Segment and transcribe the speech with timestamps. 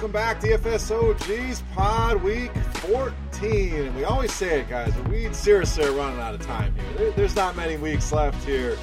[0.00, 0.40] Welcome back.
[0.40, 3.74] DFSOG's Pod Week 14.
[3.74, 6.84] And we always say it, guys, but we seriously are running out of time here.
[6.96, 8.76] There- There's not many weeks left here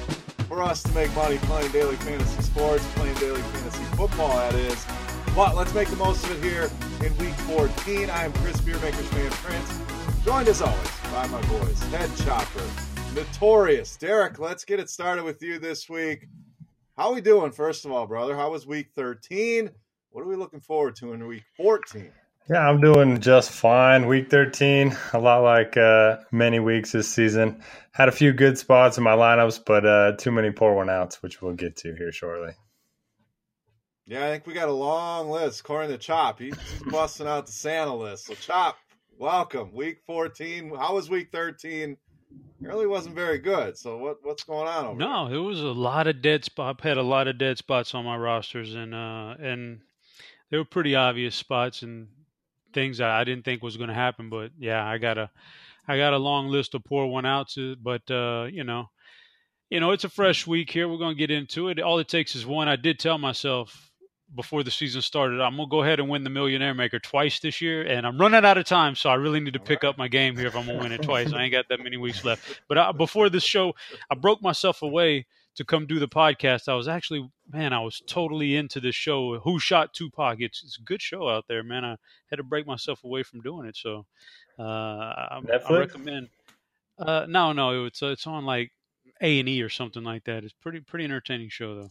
[0.46, 4.86] for us to make money playing daily fantasy sports, playing daily fantasy football, that is.
[5.34, 6.70] But let's make the most of it here
[7.04, 8.10] in Week 14.
[8.10, 12.62] I am Chris Beermakersfan Prince, joined as always by my boys, Head Chopper,
[13.16, 13.96] Notorious.
[13.96, 16.28] Derek, let's get it started with you this week.
[16.96, 18.36] How are we doing, first of all, brother?
[18.36, 19.70] How was Week 13?
[20.10, 22.10] What are we looking forward to in Week 14?
[22.48, 24.06] Yeah, I'm doing just fine.
[24.06, 27.62] Week 13, a lot like uh, many weeks this season.
[27.92, 31.22] Had a few good spots in my lineups, but uh, too many poor one outs,
[31.22, 32.54] which we'll get to here shortly.
[34.06, 35.60] Yeah, I think we got a long list.
[35.60, 36.56] According to Chop, he's
[36.90, 38.26] busting out the Santa list.
[38.26, 38.78] So, Chop,
[39.18, 39.74] welcome.
[39.74, 40.74] Week 14.
[40.74, 41.90] How was Week 13?
[41.90, 41.98] It
[42.66, 43.76] really wasn't very good.
[43.76, 46.76] So, what what's going on over No, it was a lot of dead spot.
[46.78, 49.80] I've had a lot of dead spots on my rosters, and uh, and
[50.50, 52.08] they were pretty obvious spots and
[52.72, 54.30] things I didn't think was going to happen.
[54.30, 55.30] But yeah, I got a
[55.86, 57.56] I got a long list of poor one outs.
[57.58, 58.90] uh, But uh, you know,
[59.70, 60.88] you know, it's a fresh week here.
[60.88, 61.80] We're going to get into it.
[61.80, 62.68] All it takes is one.
[62.68, 63.88] I did tell myself
[64.34, 67.60] before the season started, I'm gonna go ahead and win the Millionaire Maker twice this
[67.60, 70.08] year, and I'm running out of time, so I really need to pick up my
[70.08, 71.32] game here if I'm gonna win it twice.
[71.32, 72.60] I ain't got that many weeks left.
[72.68, 73.74] But I, before this show,
[74.10, 75.26] I broke myself away
[75.58, 76.68] to come do the podcast.
[76.68, 79.40] I was actually, man, I was totally into this show.
[79.40, 80.36] Who shot Tupac?
[80.38, 81.84] It's, it's a good show out there, man.
[81.84, 81.96] I
[82.30, 84.06] had to break myself away from doing it, so
[84.56, 85.78] uh, I, I Netflix?
[85.80, 86.28] recommend.
[86.96, 88.70] Uh, no, no, it's it's on like
[89.20, 90.44] A and E or something like that.
[90.44, 91.90] It's pretty pretty entertaining show though.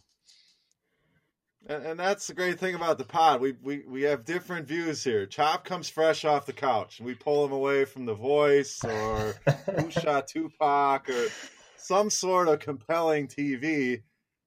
[1.70, 3.42] And, and that's the great thing about the pod.
[3.42, 5.26] We, we we have different views here.
[5.26, 9.36] Chop comes fresh off the couch, and we pull him away from The Voice or
[9.78, 11.28] Who Shot Tupac or
[11.78, 14.02] some sort of compelling TV.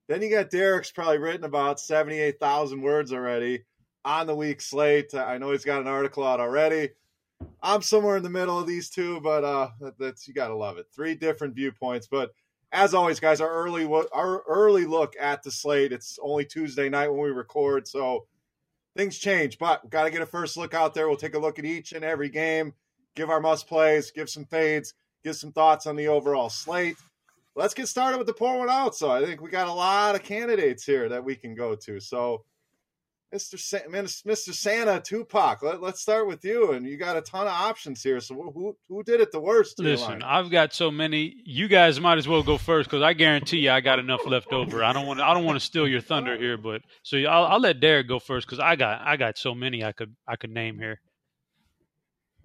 [0.09, 3.65] Then you got Derek's probably written about seventy eight thousand words already
[4.05, 5.15] on the week slate.
[5.15, 6.91] I know he's got an article out already.
[7.63, 10.87] I'm somewhere in the middle of these two, but uh, that's you gotta love it.
[10.95, 12.33] Three different viewpoints, but
[12.73, 15.93] as always, guys, our early our early look at the slate.
[15.93, 18.27] It's only Tuesday night when we record, so
[18.97, 19.59] things change.
[19.59, 21.09] But we've got to get a first look out there.
[21.09, 22.75] We'll take a look at each and every game,
[23.17, 26.97] give our must plays, give some fades, give some thoughts on the overall slate.
[27.56, 28.94] Let's get started with the pour one out.
[28.94, 32.00] So I think we got a lot of candidates here that we can go to.
[32.00, 32.44] So.
[33.33, 33.56] Mr.
[33.61, 34.53] Sa- Mr.
[34.53, 36.72] Santa Tupac, let, let's start with you.
[36.72, 38.19] And you got a ton of options here.
[38.19, 39.78] So who who did it the worst?
[39.78, 40.21] Listen?
[40.25, 41.37] I've got so many.
[41.44, 44.53] You guys might as well go first because I guarantee you I got enough left
[44.53, 44.83] over.
[44.83, 45.21] I don't want.
[45.21, 48.19] I don't want to steal your thunder here, but so I'll, I'll let Derek go
[48.19, 49.00] first because I got.
[49.03, 50.16] I got so many I could.
[50.27, 51.00] I could name here.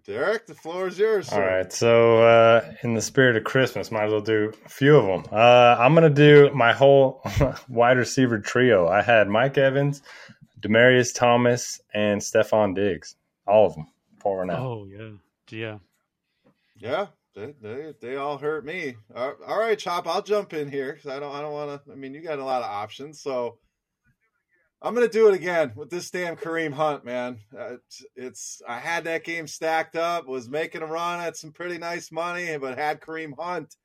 [0.06, 1.30] Derek, the floor is yours.
[1.30, 1.48] All sir.
[1.48, 5.06] right, so uh, in the spirit of Christmas, might as well do a few of
[5.06, 5.34] them.
[5.34, 7.24] Uh, I'm going to do my whole
[7.68, 8.88] wide receiver trio.
[8.88, 10.04] I had Mike Evans,
[10.62, 13.16] Demaryius Thomas, and Stefon Diggs.
[13.48, 13.88] All of them
[14.20, 14.60] pouring out.
[14.60, 15.12] Oh yeah,
[15.50, 15.78] yeah.
[16.78, 18.96] Yeah, they, they they all hurt me.
[19.16, 21.92] All all right, Chop, I'll jump in here because I don't I don't want to.
[21.92, 23.58] I mean, you got a lot of options, so
[24.86, 27.40] I'm gonna do it again with this damn Kareem Hunt, man.
[27.58, 27.78] Uh,
[28.16, 32.12] it's, I had that game stacked up, was making a run at some pretty nice
[32.12, 33.76] money, but had Kareem Hunt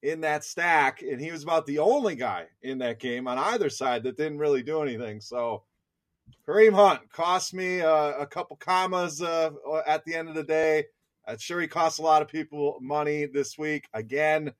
[0.00, 3.68] in that stack, and he was about the only guy in that game on either
[3.68, 5.20] side that didn't really do anything.
[5.20, 5.64] So
[6.46, 9.50] Kareem Hunt cost me uh, a couple commas uh,
[9.88, 10.84] at the end of the day.
[11.26, 13.88] I'm sure he cost a lot of people money this week.
[13.92, 14.52] Again,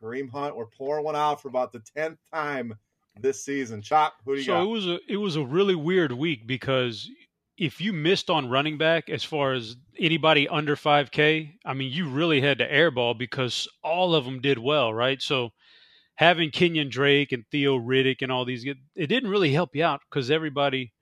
[0.00, 2.74] Kareem Hunt, we're pouring one out for about the 10th time
[3.18, 3.82] this season.
[3.82, 4.62] Chop, who do you so got?
[4.62, 7.08] it was a it was a really weird week because
[7.60, 12.08] if you missed on running back as far as anybody under 5k i mean you
[12.08, 15.50] really had to airball because all of them did well right so
[16.14, 20.00] having kenyan drake and theo riddick and all these it didn't really help you out
[20.10, 20.92] because everybody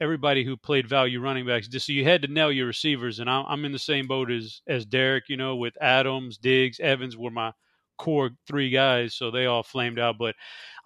[0.00, 3.30] everybody who played value running backs just so you had to nail your receivers and
[3.30, 7.30] i'm in the same boat as as derek you know with adams diggs evans were
[7.30, 7.50] my
[7.98, 10.34] core three guys so they all flamed out but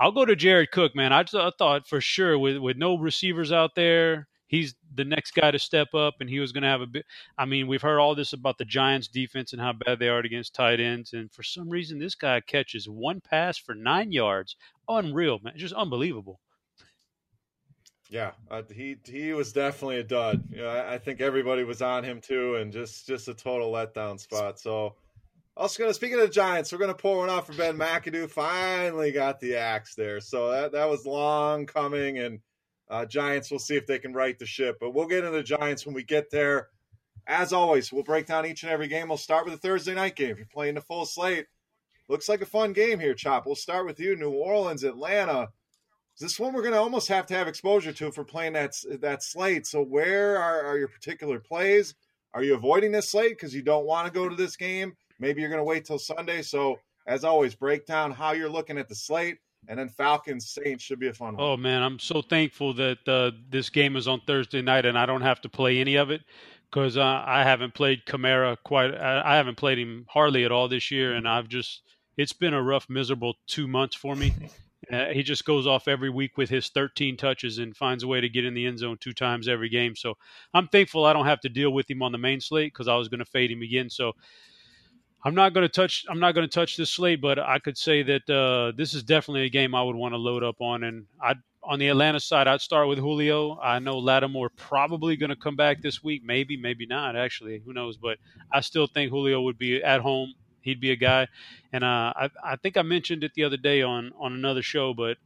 [0.00, 1.12] i'll go to jared cook man.
[1.12, 5.50] I, I thought for sure with with no receivers out there he's the next guy
[5.50, 7.04] to step up and he was going to have a bit
[7.36, 10.20] i mean we've heard all this about the giants defense and how bad they are
[10.20, 14.56] against tight ends and for some reason this guy catches one pass for nine yards.
[14.88, 15.54] Unreal man.
[15.56, 16.40] Just unbelievable.
[18.10, 20.42] Yeah uh, he he was definitely a dud.
[20.58, 24.58] I, I, think everybody was on him too and just just a total letdown spot.
[24.58, 24.94] So
[25.58, 29.12] also gonna speaking of the giants we're gonna pour one off for ben mcadoo finally
[29.12, 32.40] got the axe there so that that was long coming and
[32.90, 34.78] uh, Giants, we'll see if they can right the ship.
[34.80, 36.68] But we'll get into the Giants when we get there.
[37.26, 39.08] As always, we'll break down each and every game.
[39.08, 40.30] We'll start with the Thursday night game.
[40.30, 41.46] If you're playing the full slate,
[42.08, 43.44] looks like a fun game here, Chop.
[43.44, 45.48] We'll start with you, New Orleans, Atlanta.
[46.18, 49.22] This one we're going to almost have to have exposure to for playing that that
[49.22, 49.66] slate.
[49.66, 51.94] So, where are, are your particular plays?
[52.32, 54.94] Are you avoiding this slate because you don't want to go to this game?
[55.18, 56.42] Maybe you're going to wait till Sunday.
[56.42, 60.84] So, as always, break down how you're looking at the slate and then Falcons Saints
[60.84, 61.44] should be a fun one.
[61.44, 65.06] Oh man, I'm so thankful that uh, this game is on Thursday night and I
[65.06, 66.22] don't have to play any of it
[66.70, 68.94] because uh, I haven't played Kamara quite.
[68.94, 71.82] I, I, haven't played him hardly at all this year, and I've just
[72.16, 74.34] it's been a rough, miserable two months for me.
[74.92, 78.20] uh, he just goes off every week with his 13 touches and finds a way
[78.20, 79.96] to get in the end zone two times every game.
[79.96, 80.14] So
[80.54, 82.96] I'm thankful I don't have to deal with him on the main slate because I
[82.96, 83.90] was going to fade him again.
[83.90, 84.12] So
[85.24, 86.04] I'm not going to touch.
[86.08, 89.02] I'm not going to touch this slate, but I could say that uh, this is
[89.02, 90.84] definitely a game I would want to load up on.
[90.84, 93.58] And I, on the Atlanta side, I'd start with Julio.
[93.60, 96.22] I know Lattimore probably going to come back this week.
[96.24, 97.16] Maybe, maybe not.
[97.16, 97.96] Actually, who knows?
[97.96, 98.18] But
[98.52, 100.34] I still think Julio would be at home.
[100.60, 101.26] He'd be a guy.
[101.72, 104.94] And uh, I, I think I mentioned it the other day on on another show,
[104.94, 105.16] but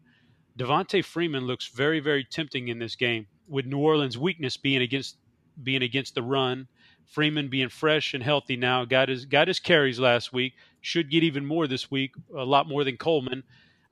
[0.59, 3.27] Devonta Freeman looks very, very tempting in this game.
[3.49, 5.19] With New Orleans' weakness being against
[5.62, 6.67] being against the run
[7.07, 10.55] Freeman being fresh and healthy now, got his got his carries last week.
[10.81, 13.43] Should get even more this week, a lot more than Coleman.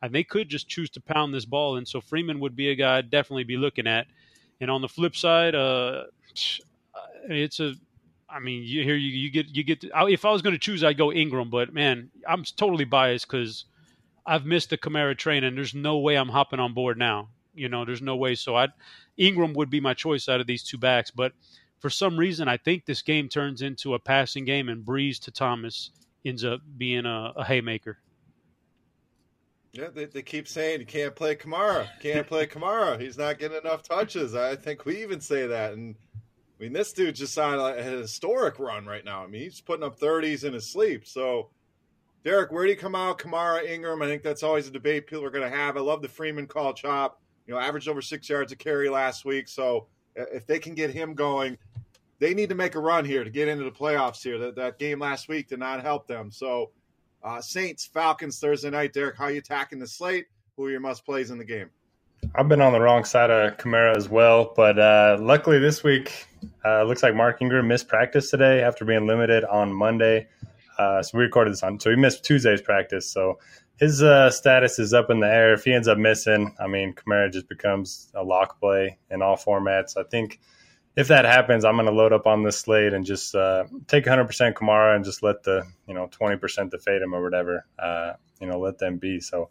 [0.03, 2.75] And they could just choose to pound this ball, and so Freeman would be a
[2.75, 4.07] guy I'd definitely be looking at.
[4.61, 6.05] And on the flip side, uh,
[7.29, 7.75] it's a
[8.33, 9.81] I mean, you here you, you get you get.
[9.83, 13.29] To, if I was going to choose, I'd go Ingram, but man, I'm totally biased
[13.29, 13.65] because
[14.25, 17.29] I've missed the Kamara train, and there's no way I'm hopping on board now.
[17.55, 18.37] You know, there's no way.
[18.37, 18.69] So I,
[19.17, 21.33] Ingram would be my choice out of these two backs, but
[21.81, 25.31] for some reason, I think this game turns into a passing game, and Brees to
[25.31, 25.91] Thomas
[26.25, 27.99] ends up being a, a haymaker.
[29.73, 33.01] Yeah, they, they keep saying you can't play Kamara, can't play Kamara.
[33.01, 34.35] He's not getting enough touches.
[34.35, 38.59] I think we even say that, and I mean this dude just signed a historic
[38.59, 39.23] run right now.
[39.23, 41.07] I mean he's putting up thirties in his sleep.
[41.07, 41.51] So,
[42.25, 43.19] Derek, where do you come out?
[43.19, 44.03] Kamara, Ingram.
[44.03, 45.77] I think that's always a debate people are going to have.
[45.77, 47.23] I love the Freeman call chop.
[47.47, 49.47] You know, averaged over six yards a carry last week.
[49.47, 49.87] So
[50.17, 51.57] if they can get him going,
[52.21, 54.39] they need to make a run here to get into the playoffs here.
[54.39, 56.31] That, that game last week did not help them.
[56.31, 56.71] So,
[57.25, 58.93] uh, Saints, Falcons Thursday night.
[58.93, 60.27] Derek, how are you attacking the slate?
[60.57, 61.71] Who are your must plays in the game?
[62.35, 66.27] I've been on the wrong side of Kamara as well, but uh, luckily this week
[66.65, 70.29] uh, looks like Mark Ingram missed practice today after being limited on Monday.
[70.79, 73.11] Uh, so we recorded this on, so he missed Tuesday's practice.
[73.11, 73.39] So
[73.79, 75.55] his uh, status is up in the air.
[75.55, 79.37] If he ends up missing, I mean, Kamara just becomes a lock play in all
[79.37, 79.97] formats.
[79.97, 80.41] I think
[81.01, 84.05] if that happens, I'm going to load up on this slate and just uh, take
[84.05, 88.13] 100% Kamara and just let the you know 20% to fade him or whatever, uh,
[88.39, 89.19] you know, let them be.
[89.19, 89.49] So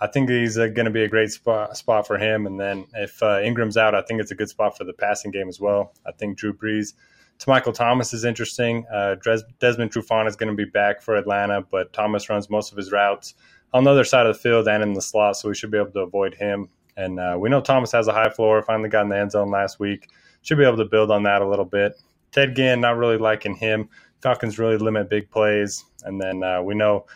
[0.00, 2.46] I think he's uh, going to be a great spot spot for him.
[2.46, 5.32] And then if uh, Ingram's out, I think it's a good spot for the passing
[5.32, 5.92] game as well.
[6.06, 6.94] I think Drew Brees
[7.40, 8.86] to Michael Thomas is interesting.
[8.92, 9.16] Uh,
[9.58, 12.92] Desmond Trufant is going to be back for Atlanta, but Thomas runs most of his
[12.92, 13.34] routes
[13.74, 15.78] on the other side of the field and in the slot, so we should be
[15.78, 16.68] able to avoid him.
[16.96, 18.62] And uh, we know Thomas has a high floor.
[18.62, 20.08] Finally got in the end zone last week
[20.42, 21.94] should be able to build on that a little bit.
[22.32, 23.88] Ted Ginn, not really liking him.
[24.22, 27.06] Falcons really limit big plays, and then uh, we know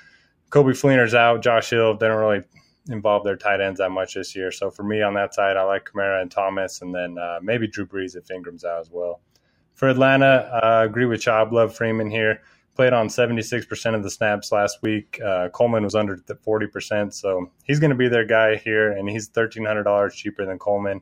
[0.51, 1.43] Coby Fleener's out.
[1.43, 2.43] Josh Hill didn't really
[2.89, 4.51] involve their tight ends that much this year.
[4.53, 7.67] So for me on that side, I like Kamara and Thomas, and then uh, maybe
[7.67, 9.21] Drew Brees if Ingram's out as well.
[9.75, 11.53] For Atlanta, uh, I agree with Chop.
[11.53, 12.41] Love Freeman here.
[12.75, 15.19] Played on 76% of the snaps last week.
[15.25, 19.29] Uh, Coleman was under 40%, so he's going to be their guy here, and he's
[19.31, 21.01] $1,300 cheaper than Coleman.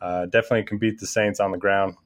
[0.00, 1.96] Uh, definitely can beat the Saints on the ground.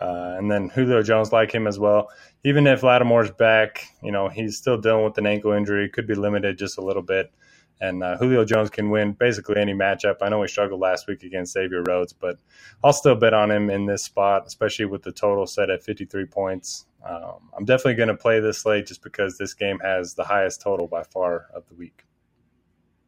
[0.00, 2.08] Uh, and then Julio Jones like him as well.
[2.44, 6.14] Even if Lattimore's back, you know he's still dealing with an ankle injury, could be
[6.14, 7.32] limited just a little bit.
[7.80, 10.16] and uh, Julio Jones can win basically any matchup.
[10.22, 12.38] I know we struggled last week against Xavier Rhodes, but
[12.82, 16.26] I'll still bet on him in this spot, especially with the total set at 53
[16.26, 16.86] points.
[17.06, 20.62] Um, I'm definitely going to play this slate just because this game has the highest
[20.62, 22.04] total by far of the week.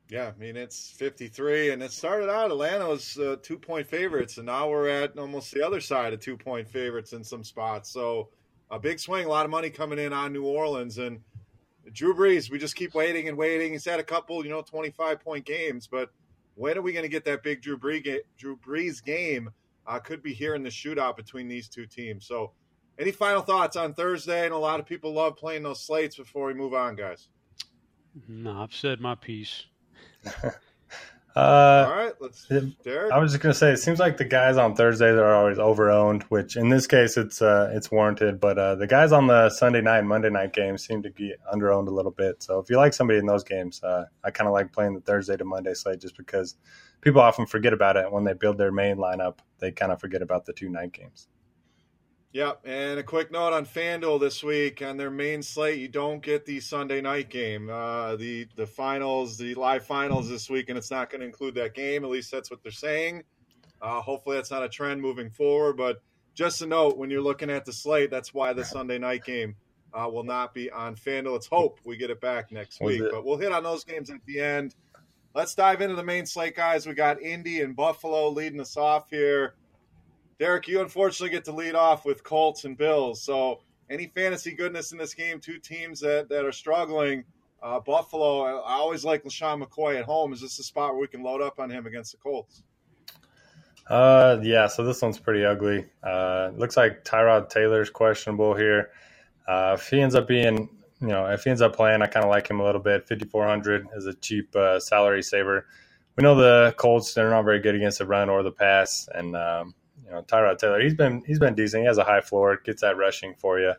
[0.09, 4.37] Yeah, I mean it's 53, and it started out Atlanta was uh, two point favorites,
[4.37, 7.91] and now we're at almost the other side of two point favorites in some spots.
[7.91, 8.29] So
[8.71, 11.21] a big swing, a lot of money coming in on New Orleans, and
[11.93, 12.51] Drew Brees.
[12.51, 13.73] We just keep waiting and waiting.
[13.73, 16.11] He's had a couple, you know, 25 point games, but
[16.55, 19.51] when are we going to get that big Drew Brees, game?
[19.87, 22.27] Uh, could be here in the shootout between these two teams.
[22.27, 22.53] So,
[22.99, 24.47] any final thoughts on Thursday?
[24.47, 27.29] And a lot of people love playing those slates before we move on, guys.
[28.27, 29.67] No, I've said my piece.
[31.37, 32.49] Uh, All right, let's.
[32.83, 35.59] Derek, I was just gonna say, it seems like the guys on Thursday are always
[35.59, 38.41] over-owned, which in this case it's uh, it's warranted.
[38.41, 41.35] But uh, the guys on the Sunday night and Monday night games seem to be
[41.53, 42.43] under-owned a little bit.
[42.43, 45.03] So if you like somebody in those games, uh, I kind of like playing the
[45.03, 46.57] Thursday to Monday slate just because
[47.03, 49.41] people often forget about it when they build their main lineup.
[49.59, 51.29] They kind of forget about the two night games.
[52.37, 56.23] Yep, and a quick note on FanDuel this week on their main slate, you don't
[56.23, 60.77] get the Sunday night game, uh, the the finals, the live finals this week, and
[60.77, 62.05] it's not going to include that game.
[62.05, 63.23] At least that's what they're saying.
[63.81, 65.79] Uh, hopefully, that's not a trend moving forward.
[65.79, 66.03] But
[66.35, 69.57] just a note, when you're looking at the slate, that's why the Sunday night game
[69.95, 71.33] uh, will not be on FanDuel.
[71.33, 74.23] Let's hope we get it back next week, but we'll hit on those games at
[74.27, 74.75] the end.
[75.35, 76.87] Let's dive into the main slate, guys.
[76.87, 79.55] We got Indy and Buffalo leading us off here.
[80.39, 83.23] Derek, you unfortunately get to lead off with Colts and Bills.
[83.23, 85.41] So, any fantasy goodness in this game?
[85.41, 87.25] Two teams that, that are struggling.
[87.63, 90.33] Uh, Buffalo, I always like LeSean McCoy at home.
[90.33, 92.63] Is this a spot where we can load up on him against the Colts?
[93.89, 94.67] Uh, yeah.
[94.67, 95.87] So this one's pretty ugly.
[96.03, 98.91] Uh, looks like Tyrod Taylor's questionable here.
[99.47, 100.69] Uh, if he ends up being,
[101.01, 103.07] you know, if he ends up playing, I kind of like him a little bit.
[103.07, 105.67] Fifty four hundred is a cheap uh, salary saver.
[106.17, 109.37] We know the Colts; they're not very good against the run or the pass, and
[109.37, 109.75] um,
[110.07, 111.83] you know, Tyrod Taylor, he's been he's been decent.
[111.83, 113.73] He has a high floor, gets that rushing for you.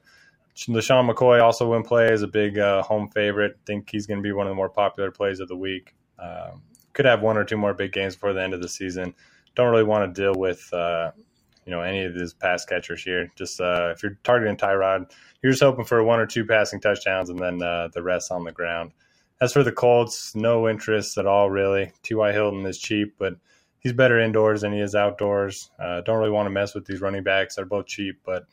[0.55, 3.57] LeSean McCoy also when play is a big uh, home favorite.
[3.65, 5.95] Think he's going to be one of the more popular plays of the week.
[6.19, 9.13] Um, could have one or two more big games before the end of the season.
[9.55, 11.11] Don't really want to deal with uh,
[11.65, 13.31] you know any of these pass catchers here.
[13.35, 17.29] Just uh, if you're targeting Tyrod, you're just hoping for one or two passing touchdowns
[17.29, 18.91] and then uh, the rest on the ground.
[19.39, 21.91] As for the Colts, no interest at all really.
[22.01, 22.31] T.Y.
[22.31, 23.35] Hilton is cheap, but
[23.79, 25.71] he's better indoors than he is outdoors.
[25.79, 27.55] Uh, don't really want to mess with these running backs.
[27.55, 28.45] They're both cheap, but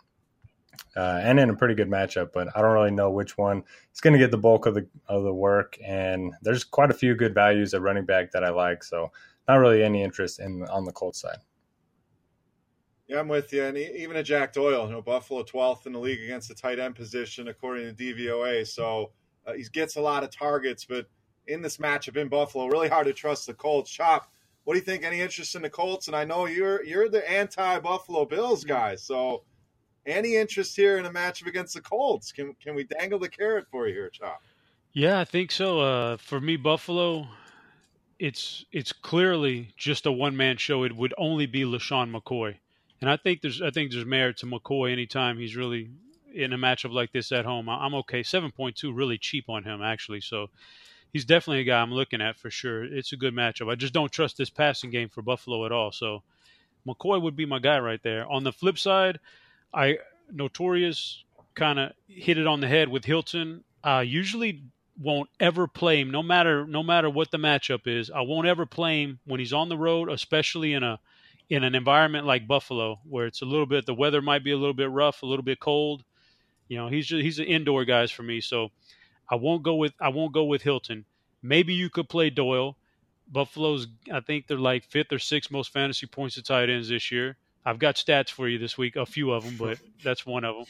[0.97, 2.31] uh, and in a pretty good matchup.
[2.33, 3.63] But I don't really know which one
[3.93, 5.77] is going to get the bulk of the of the work.
[5.85, 8.83] And there's quite a few good values at running back that I like.
[8.85, 9.11] So
[9.49, 11.39] not really any interest in on the Colts side.
[13.07, 13.65] Yeah, I'm with you.
[13.65, 16.79] And even a Jack Doyle, you know, Buffalo 12th in the league against the tight
[16.79, 18.67] end position, according to DVOA.
[18.67, 19.13] So
[19.47, 21.07] uh, he gets a lot of targets, but
[21.47, 23.91] in this matchup in Buffalo, really hard to trust the Colts.
[23.91, 24.33] Chop,
[24.65, 25.05] what do you think?
[25.05, 26.09] Any interest in the Colts?
[26.09, 29.43] And I know you're you're the anti Buffalo Bills guy, so
[30.07, 32.33] any interest here in a matchup against the Colts?
[32.33, 34.43] Can can we dangle the carrot for you here, Chop?
[34.93, 35.81] Yeah, I think so.
[35.81, 37.27] Uh, for me, Buffalo,
[38.19, 40.85] it's it's clearly just a one man show.
[40.85, 42.57] It would only be LeSean McCoy,
[43.01, 45.91] and I think there's I think there's merit to McCoy anytime he's really
[46.33, 47.69] in a matchup like this at home.
[47.69, 48.23] I'm okay.
[48.23, 50.21] Seven point two, really cheap on him actually.
[50.21, 50.49] So
[51.15, 52.85] he's definitely a guy I'm looking at for sure.
[52.85, 53.71] It's a good matchup.
[53.71, 55.93] I just don't trust this passing game for Buffalo at all.
[55.93, 56.23] So
[56.87, 58.27] McCoy would be my guy right there.
[58.31, 59.21] On the flip side,
[59.73, 59.99] I
[60.31, 63.63] notorious kind of hit it on the head with Hilton.
[63.83, 64.65] I usually
[65.01, 68.11] won't ever play him, no matter no matter what the matchup is.
[68.11, 70.99] I won't ever play him when he's on the road, especially in a
[71.49, 74.57] in an environment like Buffalo, where it's a little bit the weather might be a
[74.57, 76.03] little bit rough, a little bit cold.
[76.67, 78.41] You know, he's just, he's an indoor guys for me.
[78.41, 78.71] So
[79.29, 81.05] I won't go with I won't go with Hilton.
[81.43, 82.77] Maybe you could play Doyle.
[83.31, 87.11] Buffalo's I think they're like fifth or sixth most fantasy points to tight ends this
[87.11, 87.37] year.
[87.65, 90.57] I've got stats for you this week, a few of them, but that's one of
[90.57, 90.65] them.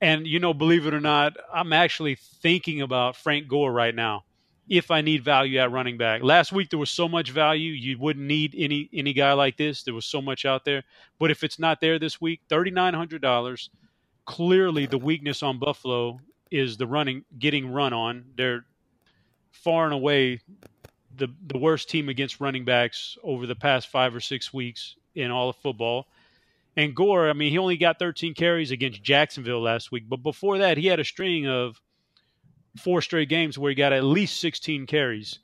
[0.00, 4.24] And you know, believe it or not, I'm actually thinking about Frank Gore right now.
[4.66, 7.98] If I need value at running back, last week there was so much value you
[7.98, 9.82] wouldn't need any any guy like this.
[9.82, 10.82] There was so much out there,
[11.18, 13.70] but if it's not there this week, thirty nine hundred dollars.
[14.26, 16.18] Clearly, the weakness on Buffalo
[16.54, 18.24] is the running getting run on.
[18.36, 18.64] They're
[19.50, 20.40] far and away
[21.16, 25.32] the the worst team against running backs over the past five or six weeks in
[25.32, 26.06] all of football.
[26.76, 30.58] And Gore, I mean, he only got 13 carries against Jacksonville last week, but before
[30.58, 31.80] that, he had a string of
[32.76, 35.38] four straight games where he got at least 16 carries.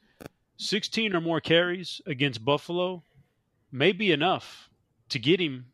[0.58, 3.02] 16 or more carries against Buffalo
[3.72, 4.68] may be enough
[5.08, 5.66] to get him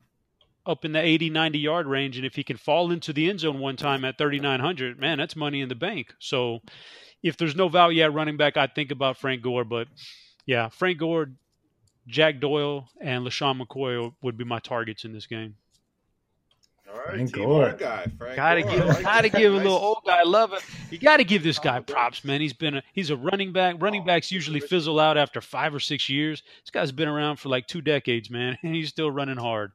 [0.66, 2.16] up in the 80, 90 yard range.
[2.16, 5.36] And if he can fall into the end zone one time at 3,900, man, that's
[5.36, 6.14] money in the bank.
[6.18, 6.60] So
[7.22, 9.64] if there's no value at running back, I'd think about Frank Gore.
[9.64, 9.88] But
[10.44, 11.30] yeah, Frank Gore,
[12.06, 15.56] Jack Doyle, and LeSean McCoy would be my targets in this game.
[16.88, 17.74] All right, Frank Gore.
[17.78, 18.06] guy.
[18.16, 18.70] Frank gotta Gore.
[18.70, 20.62] give, like gotta give a little old guy love it.
[20.90, 22.40] You got to give this guy props, man.
[22.40, 23.76] He's been a, he's a running back.
[23.80, 26.42] Running oh, backs usually fizzle out after five or six years.
[26.62, 29.72] This guy's been around for like two decades, man, and he's still running hard.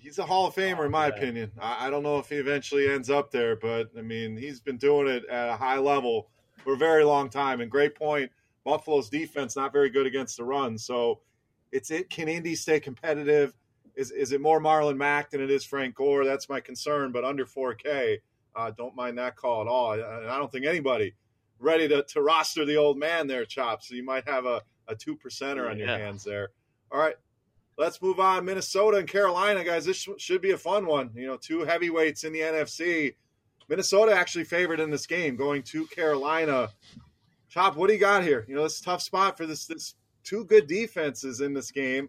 [0.00, 1.52] He's a Hall of Famer, in my opinion.
[1.60, 4.76] I, I don't know if he eventually ends up there, but I mean, he's been
[4.76, 6.28] doing it at a high level
[6.62, 7.60] for a very long time.
[7.60, 8.30] And great point.
[8.64, 11.20] Buffalo's defense not very good against the run, so
[11.70, 12.10] it's it.
[12.10, 13.54] Can Indy stay competitive?
[13.94, 16.24] Is is it more Marlon Mack than it is Frank Gore?
[16.24, 17.12] That's my concern.
[17.12, 18.18] But under 4K,
[18.56, 19.92] uh, don't mind that call at all.
[19.92, 21.14] And I don't think anybody
[21.58, 23.82] ready to, to roster the old man there, Chop.
[23.82, 25.98] So you might have a, a two percenter on your yeah.
[25.98, 26.50] hands there.
[26.90, 27.14] All right.
[27.78, 28.44] Let's move on.
[28.44, 29.84] Minnesota and Carolina, guys.
[29.84, 31.10] This should be a fun one.
[31.14, 33.14] You know, two heavyweights in the NFC.
[33.68, 36.70] Minnesota actually favored in this game, going to Carolina.
[37.48, 38.44] Chop, what do you got here?
[38.48, 39.66] You know, this tough spot for this.
[39.66, 42.08] This two good defenses in this game.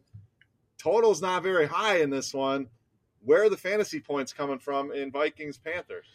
[0.77, 2.67] Total's not very high in this one.
[3.23, 6.05] Where are the fantasy points coming from in Vikings Panthers?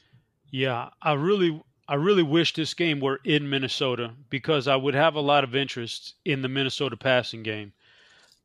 [0.51, 5.15] Yeah, I really I really wish this game were in Minnesota because I would have
[5.15, 7.73] a lot of interest in the Minnesota passing game.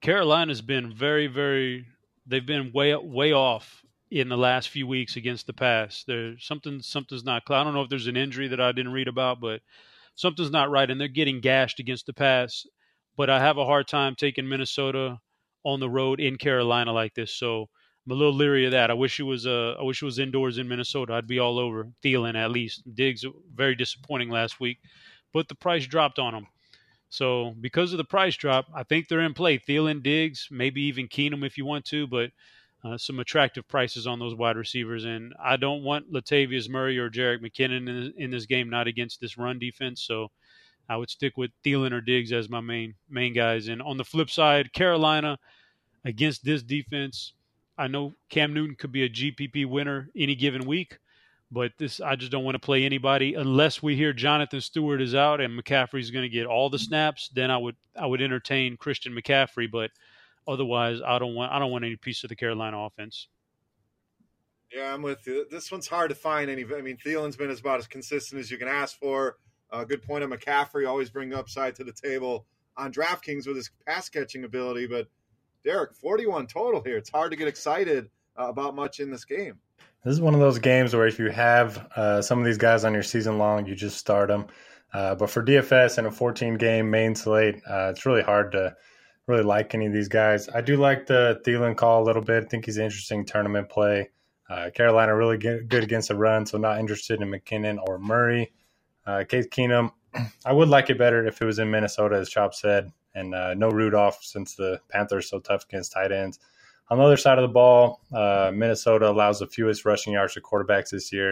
[0.01, 1.85] Carolina's been very very
[2.25, 6.03] they've been way way off in the last few weeks against the pass.
[6.07, 9.07] There's something something's not I don't know if there's an injury that I didn't read
[9.07, 9.61] about, but
[10.15, 12.65] something's not right and they're getting gashed against the pass.
[13.15, 15.19] But I have a hard time taking Minnesota
[15.63, 17.33] on the road in Carolina like this.
[17.33, 17.67] So
[18.05, 18.89] I'm a little leery of that.
[18.89, 21.13] I wish it was uh, I wish it was indoors in Minnesota.
[21.13, 22.83] I'd be all over Thielen at least.
[22.95, 24.77] Diggs very disappointing last week,
[25.33, 26.47] but the price dropped on him.
[27.09, 29.57] So because of the price drop, I think they're in play.
[29.57, 32.31] Thielen, Diggs, maybe even Keenum if you want to, but
[32.83, 35.05] uh, some attractive prices on those wide receivers.
[35.05, 39.19] And I don't want Latavius Murray or Jerick McKinnon in, in this game, not against
[39.19, 40.01] this run defense.
[40.01, 40.29] So
[40.89, 43.67] I would stick with Thielen or Diggs as my main main guys.
[43.67, 45.37] And on the flip side, Carolina
[46.05, 47.33] against this defense,
[47.77, 50.97] I know Cam Newton could be a GPP winner any given week,
[51.51, 55.15] but this I just don't want to play anybody unless we hear Jonathan Stewart is
[55.15, 57.29] out and McCaffrey's going to get all the snaps.
[57.33, 59.91] Then I would I would entertain Christian McCaffrey, but
[60.47, 63.27] otherwise I don't want I don't want any piece of the Carolina offense.
[64.73, 65.45] Yeah, I'm with you.
[65.49, 66.65] This one's hard to find any.
[66.65, 69.37] I mean, Thielen's been about as consistent as you can ask for.
[69.71, 73.69] Uh, good point on McCaffrey, always bring upside to the table on DraftKings with his
[73.85, 74.87] pass catching ability.
[74.87, 75.07] But
[75.63, 76.97] Derek, 41 total here.
[76.97, 79.59] It's hard to get excited uh, about much in this game.
[80.07, 82.85] This is one of those games where if you have uh, some of these guys
[82.85, 84.47] on your season long, you just start them.
[84.93, 88.73] Uh, but for DFS and a 14 game main slate, uh, it's really hard to
[89.27, 90.47] really like any of these guys.
[90.47, 92.45] I do like the Thielen call a little bit.
[92.45, 94.09] I think he's an interesting tournament play.
[94.49, 98.53] Uh, Carolina really good against the run, so not interested in McKinnon or Murray.
[99.05, 99.91] Uh, Case Keenum,
[100.45, 103.55] I would like it better if it was in Minnesota, as Chop said, and uh,
[103.55, 106.39] no Rudolph since the Panthers are so tough against tight ends.
[106.89, 110.41] On the other side of the ball, uh, Minnesota allows the fewest rushing yards to
[110.41, 111.31] quarterbacks this year.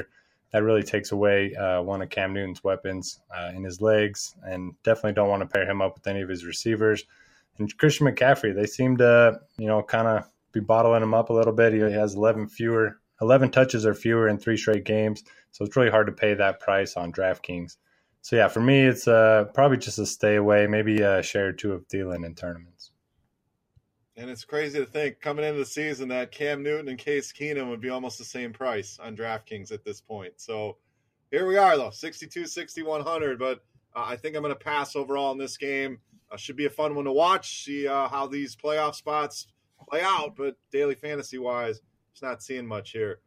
[0.52, 4.74] That really takes away uh, one of Cam Newton's weapons uh, in his legs, and
[4.84, 7.06] definitely don't want to pair him up with any of his receivers.
[7.58, 11.34] And Christian McCaffrey, they seem to, you know, kind of be bottling him up a
[11.34, 11.74] little bit.
[11.74, 15.24] He has 11 fewer 11 touches or fewer in three straight games.
[15.52, 17.78] So it's really hard to pay that price on DraftKings.
[18.22, 21.74] So yeah, for me, it's uh, probably just a stay away, maybe a share two
[21.74, 22.75] of Thielen in tournaments.
[24.18, 27.70] And it's crazy to think coming into the season that Cam Newton and Case Keenum
[27.70, 30.34] would be almost the same price on DraftKings at this point.
[30.38, 30.78] So
[31.32, 33.38] here we are, though 62, 6100.
[33.38, 33.60] But
[33.94, 36.00] uh, I think I'm going to pass overall in this game.
[36.32, 39.48] Uh, should be a fun one to watch, see uh, how these playoff spots
[39.90, 40.36] play out.
[40.38, 41.82] But daily fantasy wise,
[42.14, 43.20] just not seeing much here.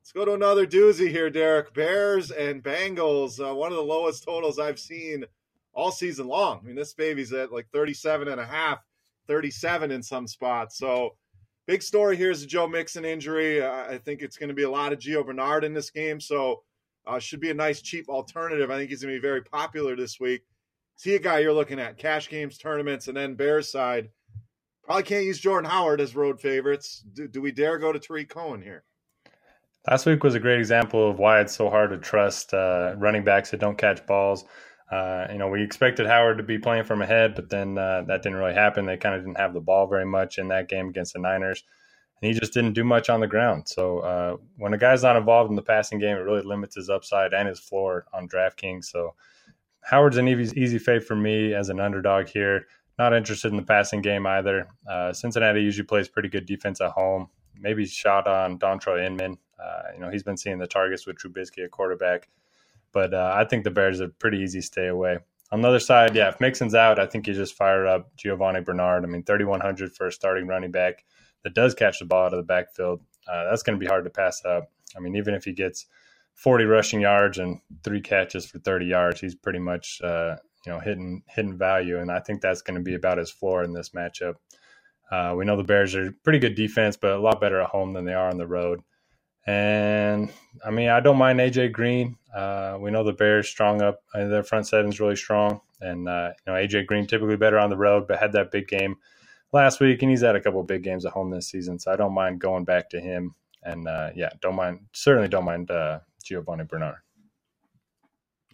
[0.00, 1.72] Let's go to another doozy here, Derek.
[1.72, 5.24] Bears and Bengals, uh, one of the lowest totals I've seen
[5.72, 6.60] all season long.
[6.62, 8.80] I mean, this baby's at like 37 and a half,
[9.26, 10.78] 37 in some spots.
[10.78, 11.16] So,
[11.66, 13.64] big story here is the Joe Mixon injury.
[13.64, 16.20] I think it's going to be a lot of Gio Bernard in this game.
[16.20, 16.62] So,
[17.06, 18.70] uh, should be a nice, cheap alternative.
[18.70, 20.42] I think he's going to be very popular this week.
[20.96, 24.10] See a guy you're looking at cash games, tournaments, and then Bears side.
[24.84, 27.04] Probably can't use Jordan Howard as road favorites.
[27.14, 28.84] Do, do we dare go to Tarik Cohen here?
[29.88, 33.24] Last week was a great example of why it's so hard to trust uh, running
[33.24, 34.44] backs that don't catch balls.
[34.94, 38.22] Uh, you know, we expected Howard to be playing from ahead, but then uh, that
[38.22, 38.86] didn't really happen.
[38.86, 41.64] They kind of didn't have the ball very much in that game against the Niners,
[42.22, 43.68] and he just didn't do much on the ground.
[43.68, 46.90] So uh, when a guy's not involved in the passing game, it really limits his
[46.90, 48.84] upside and his floor on DraftKings.
[48.84, 49.14] So
[49.80, 52.66] Howard's an easy, easy fade for me as an underdog here.
[52.96, 54.68] Not interested in the passing game either.
[54.88, 57.30] Uh, Cincinnati usually plays pretty good defense at home.
[57.58, 59.38] Maybe shot on Dontrelle Inman.
[59.60, 62.28] Uh, you know, he's been seeing the targets with Trubisky at quarterback.
[62.94, 65.18] But uh, I think the Bears are pretty easy stay away.
[65.52, 68.64] On the other side, yeah, if Mixon's out, I think you just fire up Giovani
[68.64, 69.04] Bernard.
[69.04, 71.04] I mean, 3,100 for a starting running back
[71.42, 73.02] that does catch the ball out of the backfield.
[73.28, 74.70] Uh, that's going to be hard to pass up.
[74.96, 75.86] I mean, even if he gets
[76.34, 80.80] 40 rushing yards and three catches for 30 yards, he's pretty much uh, you know
[80.80, 83.90] hidden hidden value, and I think that's going to be about his floor in this
[83.90, 84.34] matchup.
[85.10, 87.92] Uh, we know the Bears are pretty good defense, but a lot better at home
[87.92, 88.80] than they are on the road.
[89.46, 90.32] And
[90.64, 92.16] I mean, I don't mind AJ Green.
[92.34, 96.30] Uh, we know the Bears strong up; uh, their front seven's really strong, and uh,
[96.46, 98.96] you know AJ Green typically better on the road, but had that big game
[99.52, 101.78] last week, and he's had a couple big games at home this season.
[101.78, 103.34] So I don't mind going back to him.
[103.62, 104.80] And uh, yeah, don't mind.
[104.92, 106.98] Certainly don't mind uh, Giovani Bernard.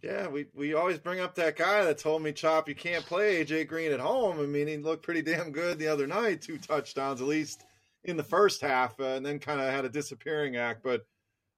[0.03, 3.45] Yeah, we, we always bring up that guy that told me, Chop, you can't play
[3.45, 4.41] AJ Green at home.
[4.41, 7.65] I mean, he looked pretty damn good the other night, two touchdowns at least
[8.05, 10.83] in the first half, uh, and then kind of had a disappearing act.
[10.83, 11.03] But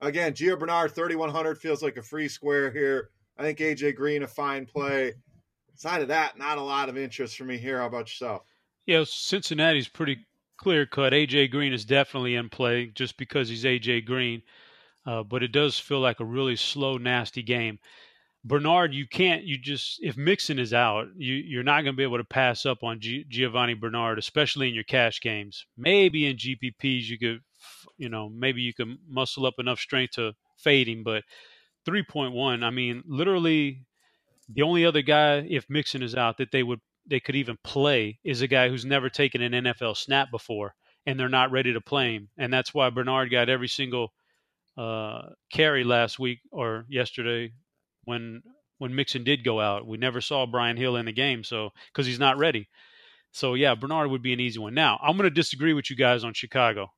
[0.00, 3.10] again, Gio Bernard, 3,100 feels like a free square here.
[3.38, 5.14] I think AJ Green, a fine play.
[5.74, 7.78] Aside of that, not a lot of interest for me here.
[7.78, 8.42] How about yourself?
[8.86, 10.26] Yeah, Cincinnati's pretty
[10.58, 11.12] clear cut.
[11.12, 14.42] AJ Green is definitely in play just because he's AJ Green.
[15.04, 17.78] Uh, but it does feel like a really slow, nasty game.
[18.44, 19.44] Bernard, you can't.
[19.44, 22.66] You just if Mixon is out, you you're not going to be able to pass
[22.66, 25.64] up on G, Giovani Bernard, especially in your cash games.
[25.76, 27.40] Maybe in GPPs you could,
[27.98, 31.04] you know, maybe you can muscle up enough strength to fade him.
[31.04, 31.22] But
[31.84, 33.86] three point one, I mean, literally,
[34.48, 38.18] the only other guy if Mixon is out that they would they could even play
[38.24, 40.74] is a guy who's never taken an NFL snap before,
[41.06, 44.12] and they're not ready to play him, and that's why Bernard got every single
[44.76, 47.52] uh, carry last week or yesterday
[48.04, 48.42] when
[48.78, 49.86] when Mixon did go out.
[49.86, 52.68] We never saw Brian Hill in the game, so because he's not ready.
[53.30, 54.74] So yeah, Bernard would be an easy one.
[54.74, 56.92] Now I'm going to disagree with you guys on Chicago.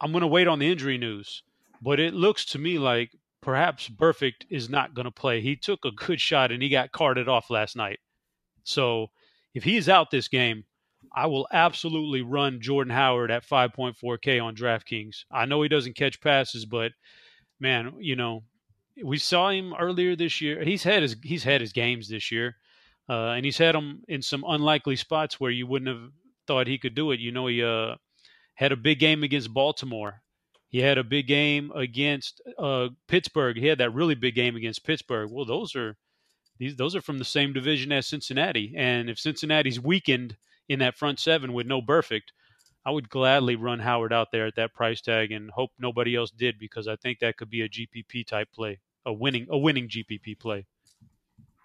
[0.00, 1.42] I'm going to wait on the injury news,
[1.80, 5.40] but it looks to me like perhaps Burfict is not going to play.
[5.40, 7.98] He took a good shot and he got carted off last night.
[8.64, 9.06] So
[9.54, 10.64] if he's out this game,
[11.14, 15.24] I will absolutely run Jordan Howard at 5.4K on DraftKings.
[15.30, 16.92] I know he doesn't catch passes, but
[17.58, 18.42] man, you know,
[19.02, 20.62] we saw him earlier this year.
[20.64, 22.56] He's had his he's had his games this year,
[23.08, 26.10] uh, and he's had them in some unlikely spots where you wouldn't have
[26.46, 27.20] thought he could do it.
[27.20, 27.96] You know, he uh,
[28.54, 30.22] had a big game against Baltimore.
[30.68, 33.56] He had a big game against uh, Pittsburgh.
[33.56, 35.30] He had that really big game against Pittsburgh.
[35.30, 35.96] Well, those are
[36.58, 40.36] these those are from the same division as Cincinnati, and if Cincinnati's weakened
[40.68, 42.32] in that front seven with no Burfict,
[42.84, 46.30] I would gladly run Howard out there at that price tag and hope nobody else
[46.30, 49.88] did because I think that could be a GPP type play a winning a winning
[49.88, 50.66] GPP play.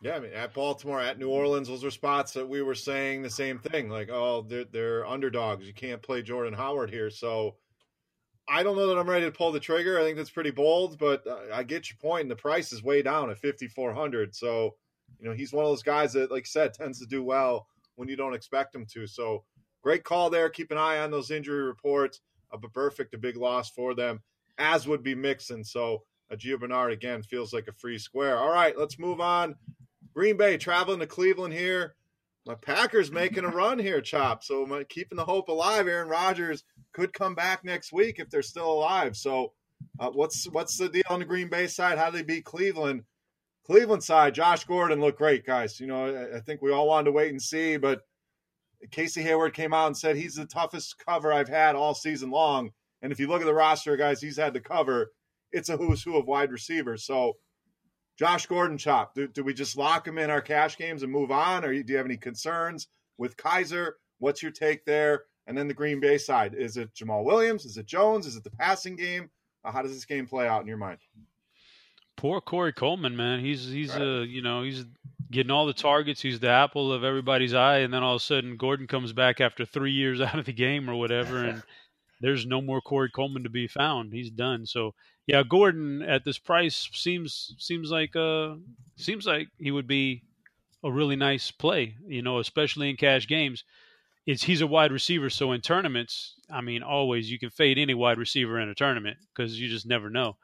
[0.02, 3.22] Yeah, I mean, at Baltimore, at New Orleans, those are spots that we were saying
[3.22, 3.90] the same thing.
[3.90, 5.68] Like, oh, they're they're underdogs.
[5.68, 7.12] You can't play Jordan Howard here.
[7.12, 7.58] So,
[8.50, 10.00] I don't know that I'm ready to pull the trigger.
[10.00, 11.24] I think that's pretty bold, but
[11.54, 12.24] I get your point.
[12.24, 14.36] And the price is way down at 5,400.
[14.36, 14.76] So,
[15.20, 17.68] you know, he's one of those guys that, like I said, tends to do well
[17.96, 19.06] when you don't expect him to.
[19.06, 19.44] So,
[19.84, 20.50] great call there.
[20.50, 22.22] Keep an eye on those injury reports.
[22.52, 24.20] Uh, but Burfict, a big loss for them,
[24.58, 25.64] as would be Mixon.
[25.64, 28.38] So, a Gio Bernard again feels like a free square.
[28.38, 29.56] All right, let's move on.
[30.14, 31.96] Green Bay traveling to Cleveland here.
[32.46, 34.44] My Packers making a run here, Chop.
[34.44, 35.88] So my, keeping the hope alive.
[35.88, 36.64] Aaron Rodgers
[36.94, 39.16] could come back next week if they're still alive.
[39.16, 39.54] So
[40.00, 41.98] uh, what's what's the deal on the Green Bay side?
[41.98, 43.04] How do they beat Cleveland?
[43.66, 45.80] Cleveland side, Josh Gordon looked great, guys.
[45.80, 48.02] You know, I, I think we all wanted to wait and see, but
[48.90, 52.72] Casey Hayward came out and said he's the toughest cover I've had all season long.
[53.02, 55.12] And if you look at the roster, guys, he's had to cover
[55.52, 57.06] it's a who's who of wide receivers.
[57.06, 57.38] So,
[58.18, 59.16] Josh Gordon, chop.
[59.16, 61.84] Do, do we just lock him in our cash games and move on, or do
[61.92, 62.88] you have any concerns
[63.18, 63.94] with Kizer?
[64.20, 65.24] What's your take there?
[65.48, 67.66] And then the Green Bay side: is it Jamaal Williams?
[67.66, 68.26] Is it Jones?
[68.26, 69.30] Is it the passing game?
[69.64, 71.00] Uh, how does this game play out in your mind?
[72.18, 73.40] Poor Corey Coleman, man.
[73.40, 74.02] He's he's right.
[74.02, 74.86] uh you know he's
[75.32, 76.22] getting all the targets.
[76.22, 79.42] He's the apple of everybody's eye, and then all of a sudden Gordon comes back
[79.42, 81.64] after three years out of the game or whatever, and
[82.22, 84.14] there's no more Corey Coleman to be found.
[84.14, 84.66] He's done.
[84.66, 84.94] So
[85.28, 88.56] yeah, Gordon at this price seems seems like uh
[88.96, 90.24] seems like he would be
[90.84, 93.64] a really nice play, you know, especially in cash games.
[94.26, 97.94] It's he's a wide receiver, so in tournaments, I mean, always you can fade any
[97.94, 100.38] wide receiver in a tournament because you just never know.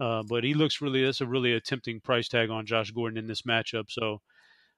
[0.00, 3.18] Uh, but he looks really that's a really a tempting price tag on Josh Gordon
[3.18, 3.90] in this matchup.
[3.90, 4.20] So,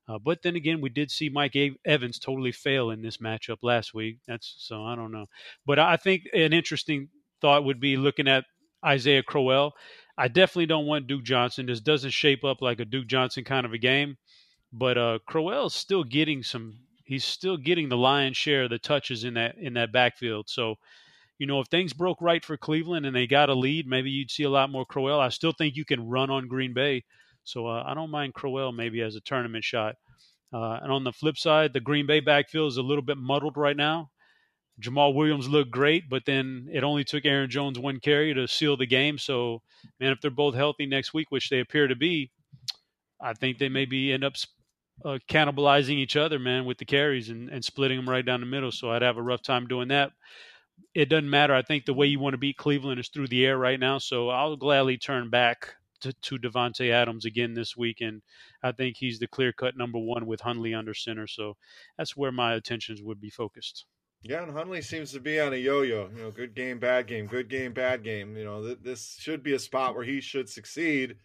[0.09, 3.93] uh, but then again, we did see Mike Evans totally fail in this matchup last
[3.93, 4.19] week.
[4.27, 5.27] That's so I don't know,
[5.67, 7.09] but I think an interesting
[7.43, 8.45] thought would be looking at
[8.85, 9.73] Isaiah Crowell.
[10.17, 11.67] I definitely don't want Duke Johnson.
[11.67, 14.19] This doesn't shape up like a Duke Johnson kind of a game,
[14.73, 16.81] but uh, Crowell is still getting some.
[17.05, 20.49] He's still getting the lion's share of the touches in that in that backfield.
[20.49, 20.75] So,
[21.39, 24.31] you know, if things broke right for Cleveland and they got a lead, maybe you'd
[24.31, 25.21] see a lot more Crowell.
[25.21, 27.05] I still think you can run on Green Bay,
[27.45, 29.97] so uh, I don't mind Crowell maybe as a tournament shot.
[30.53, 33.57] Uh, and on the flip side, the Green Bay backfield is a little bit muddled
[33.57, 34.11] right now.
[34.81, 38.77] Jamaal Williams looked great, but then it only took Aaron Jones one carry to seal
[38.77, 39.19] the game.
[39.19, 39.63] So,
[39.99, 42.31] man, if they're both healthy next week, which they appear to be,
[43.21, 44.35] I think they maybe end up
[45.05, 48.47] uh, cannibalizing each other, man, with the carries and, and splitting them right down the
[48.47, 48.73] middle.
[48.73, 50.13] So I'd have a rough time doing that.
[50.95, 51.55] It doesn't matter.
[51.55, 53.99] I think the way you want to beat Cleveland is through the air right now.
[53.99, 58.23] So I'll gladly turn back to, to Davante Adams again this week, and
[58.63, 61.27] I think he's the clear cut number one with Hundley under center.
[61.27, 61.57] So
[61.99, 63.85] that's where my attentions would be focused.
[64.23, 66.11] Yeah, and Hundley seems to be on a yo-yo.
[66.15, 68.37] You know, good game, bad game, good game, bad game.
[68.37, 71.17] You know, th- this should be a spot where he should succeed.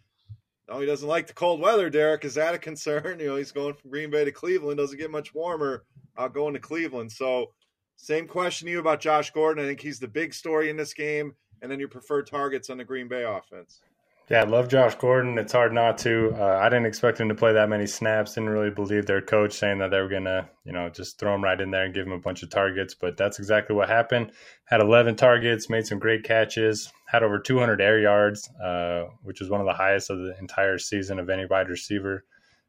[0.70, 1.90] Oh, he doesn't like the cold weather.
[1.90, 3.20] Derek, is that a concern?
[3.20, 4.78] You know, he's going from Green Bay to Cleveland.
[4.78, 5.84] Doesn't get much warmer
[6.18, 7.12] uh, going to Cleveland.
[7.12, 7.52] So,
[7.98, 9.64] same question to you about Josh Gordon.
[9.64, 12.78] I think he's the big story in this game, and then your preferred targets on
[12.78, 13.82] the Green Bay offense.
[14.28, 15.38] Yeah, I love Josh Gordon.
[15.38, 16.36] It's hard not to.
[16.36, 18.34] Uh, I didn't expect him to play that many snaps.
[18.34, 21.44] Didn't really believe their coach saying that they were gonna, you know, just throw him
[21.44, 22.96] right in there and give him a bunch of targets.
[22.96, 24.32] But that's exactly what happened.
[24.64, 29.50] Had 11 targets, made some great catches, had over 200 air yards, uh, which is
[29.52, 32.26] one of the highest of the entire season of any wide receiver.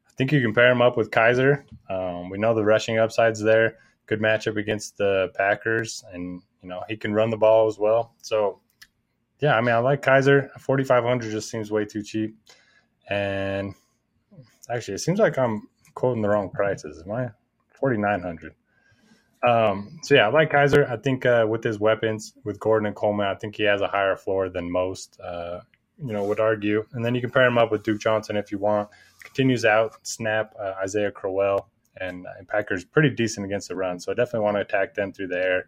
[0.07, 1.63] I think you can pair him up with Kizer.
[1.89, 3.77] Um, we know the rushing upside's there.
[4.05, 8.13] Good matchup against the Packers, and you know he can run the ball as well.
[8.21, 8.59] So
[9.39, 10.51] yeah, I mean, I like Kizer.
[10.59, 12.35] Forty five hundred just seems way too cheap.
[13.09, 13.73] And
[14.69, 17.03] actually, it seems like I'm quoting the wrong prices.
[17.05, 17.29] Am I
[17.73, 18.53] forty nine hundred?
[19.47, 20.89] Um, so yeah, I like Kizer.
[20.89, 23.87] I think uh, with his weapons, with Gordon and Coleman, I think he has a
[23.87, 25.19] higher floor than most.
[25.19, 25.61] Uh,
[25.99, 26.85] you know, would argue.
[26.93, 28.89] And then you can pair him up with Duke Johnson if you want.
[29.23, 31.69] Continues out, snap uh, Isaiah Crowell,
[31.99, 33.99] and, and uh, Packers pretty decent against the run.
[33.99, 35.65] So I definitely want to attack them through the air.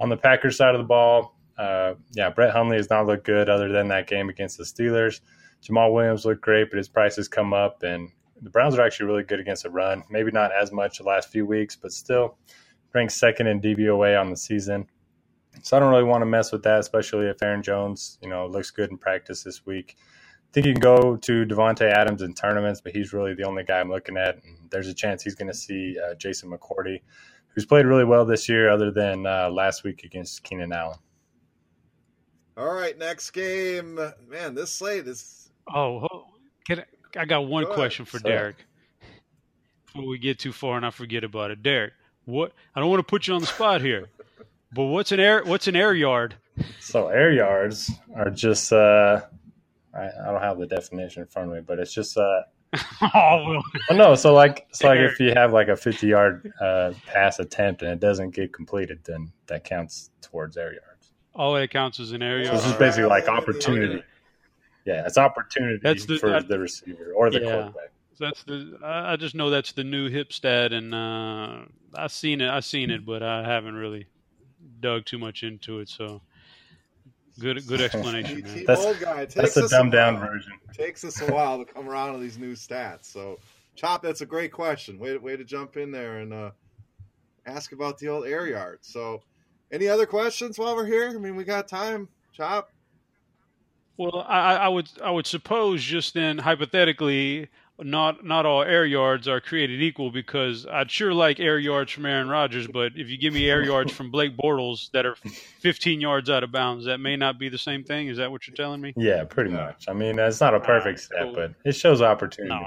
[0.00, 3.48] On the Packers side of the ball, uh, yeah, Brett Hundley has not looked good
[3.48, 5.20] other than that game against the Steelers.
[5.62, 8.10] Jamaal Williams looked great, but his prices come up, and
[8.42, 10.04] the Browns are actually really good against the run.
[10.10, 12.36] Maybe not as much the last few weeks, but still
[12.92, 14.86] ranks second in DVOA on the season.
[15.62, 18.46] So I don't really want to mess with that, especially if Aaron Jones, you know,
[18.46, 19.96] looks good in practice this week.
[19.98, 23.64] I think you can go to Davante Adams in tournaments, but he's really the only
[23.64, 24.36] guy I'm looking at.
[24.36, 27.00] And there's a chance he's going to see uh, Jason McCourty,
[27.48, 30.98] who's played really well this year, other than uh, last week against Keenan Allen.
[32.56, 34.00] All right, next game.
[34.28, 35.50] Man, this slate is.
[35.72, 36.24] Oh,
[36.66, 38.56] can I, I got one Go question for Derek
[39.84, 41.62] before we get too far and I forget about it.
[41.62, 41.92] Derek,
[42.24, 42.52] what?
[42.74, 44.06] I don't want to put you on the spot here,
[44.72, 45.42] but what's an air?
[45.44, 46.34] What's an air yard?
[46.80, 48.72] So air yards are just.
[48.72, 49.20] uh
[49.94, 52.16] I, I don't have the definition in front of me, but it's just.
[52.16, 52.42] uh
[53.02, 53.62] oh, well.
[53.90, 54.14] oh no!
[54.14, 58.00] So like, so like if you have like a fifty-yard uh, pass attempt and it
[58.00, 60.95] doesn't get completed, then that counts towards air yard
[61.36, 62.46] all that counts as an area.
[62.46, 64.02] So this is basically like opportunity.
[64.84, 67.90] Yeah, it's opportunity that's the, for the receiver or the yeah, quarterback.
[68.18, 68.78] That's the.
[68.82, 71.58] I just know that's the new hip stat, and uh,
[71.94, 72.48] I've seen it.
[72.48, 74.06] I've seen it, but I haven't really
[74.80, 75.88] dug too much into it.
[75.88, 76.22] So
[77.38, 78.42] good, good explanation.
[78.44, 78.64] Man.
[78.66, 79.26] that's old guy.
[79.26, 80.52] that's a dumbed down version.
[80.70, 83.04] It takes us a while to come around to these new stats.
[83.04, 83.38] So,
[83.74, 84.98] Chop, that's a great question.
[84.98, 86.50] Way, way to jump in there and uh,
[87.44, 88.78] ask about the old air yard.
[88.82, 89.22] So
[89.70, 91.08] any other questions while we're here?
[91.08, 92.08] I mean, we got time.
[92.32, 92.70] Chop.
[93.96, 97.48] Well, I, I would I would suppose just then hypothetically
[97.78, 102.06] not not all air yards are created equal because I'd sure like air yards from
[102.06, 105.16] Aaron Rodgers, but if you give me air yards from Blake Bortles that are
[105.60, 108.08] 15 yards out of bounds, that may not be the same thing.
[108.08, 108.92] Is that what you're telling me?
[108.96, 109.86] Yeah, pretty much.
[109.88, 111.34] I mean, it's not a perfect stat, cool.
[111.34, 112.54] but it shows opportunity.
[112.54, 112.62] No,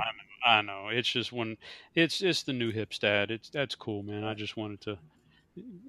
[0.45, 0.89] I, I know.
[0.89, 1.57] It's just when
[1.95, 3.31] it's it's the new hip stat.
[3.31, 4.23] It's that's cool, man.
[4.23, 4.97] I just wanted to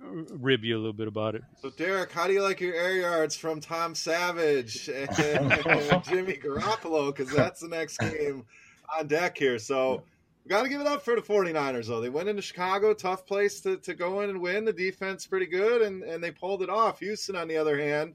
[0.03, 1.43] rib you a little bit about it.
[1.61, 5.11] So, Derek, how do you like your air yards from Tom Savage and,
[5.67, 7.15] and Jimmy Garoppolo?
[7.15, 8.45] Because that's the next game
[8.99, 9.59] on deck here.
[9.59, 10.03] So,
[10.45, 12.01] we got to give it up for the 49ers, though.
[12.01, 14.65] They went into Chicago, tough place to, to go in and win.
[14.65, 17.01] The defense pretty good, and, and they pulled it off.
[17.01, 18.15] Houston, on the other hand,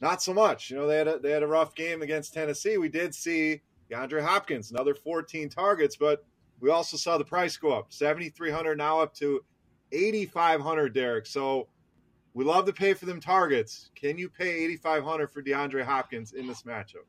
[0.00, 0.70] not so much.
[0.70, 2.76] You know, they had a, they had a rough game against Tennessee.
[2.76, 6.24] We did see DeAndre Hopkins, another 14 targets, but
[6.60, 9.44] we also saw the price go up, 7,300 now up to
[9.92, 11.26] 8500 Derek.
[11.26, 11.68] So
[12.34, 13.90] we love to pay for them targets.
[13.94, 17.06] Can you pay 8500 for DeAndre Hopkins in this matchup?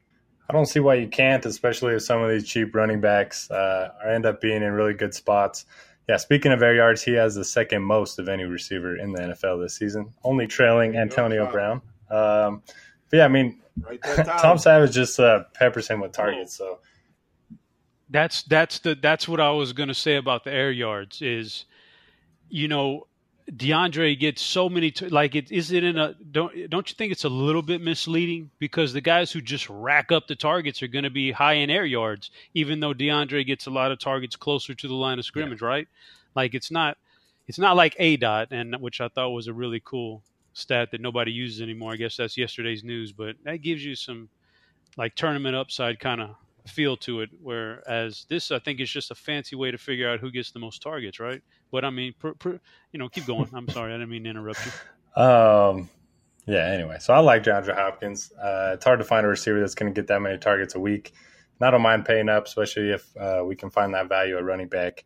[0.49, 3.89] I don't see why you can't, especially if some of these cheap running backs uh,
[4.07, 5.65] end up being in really good spots.
[6.07, 9.21] Yeah, speaking of air yards, he has the second most of any receiver in the
[9.21, 11.81] NFL this season, only trailing Antonio Brown.
[12.09, 12.63] Um,
[13.11, 13.61] but yeah, I mean,
[14.39, 16.57] Tom Savage just uh, peppers him with targets.
[16.57, 16.79] So
[18.09, 21.65] that's that's the that's what I was going to say about the air yards is–
[22.49, 23.07] you know,
[23.51, 27.11] DeAndre gets so many t- like it is it in a don't don't you think
[27.11, 30.87] it's a little bit misleading because the guys who just rack up the targets are
[30.87, 34.35] going to be high in air yards even though DeAndre gets a lot of targets
[34.35, 35.67] closer to the line of scrimmage, yeah.
[35.67, 35.87] right?
[36.35, 36.97] Like it's not
[37.47, 40.21] it's not like A dot and which I thought was a really cool
[40.53, 41.93] stat that nobody uses anymore.
[41.93, 44.29] I guess that's yesterday's news, but that gives you some
[44.95, 46.35] like tournament upside kind of
[46.67, 47.29] feel to it.
[47.41, 50.59] Whereas this, I think, is just a fancy way to figure out who gets the
[50.59, 51.41] most targets, right?
[51.71, 52.59] But I mean, per, per,
[52.91, 53.49] you know, keep going.
[53.53, 54.71] I'm sorry, I didn't mean to interrupt you.
[55.15, 55.89] Um,
[56.45, 56.67] yeah.
[56.67, 58.31] Anyway, so I like DeAndre Hopkins.
[58.31, 60.79] Uh, it's hard to find a receiver that's going to get that many targets a
[60.79, 61.11] week.
[61.59, 64.69] Not don't mind paying up, especially if uh, we can find that value at running
[64.69, 65.03] back.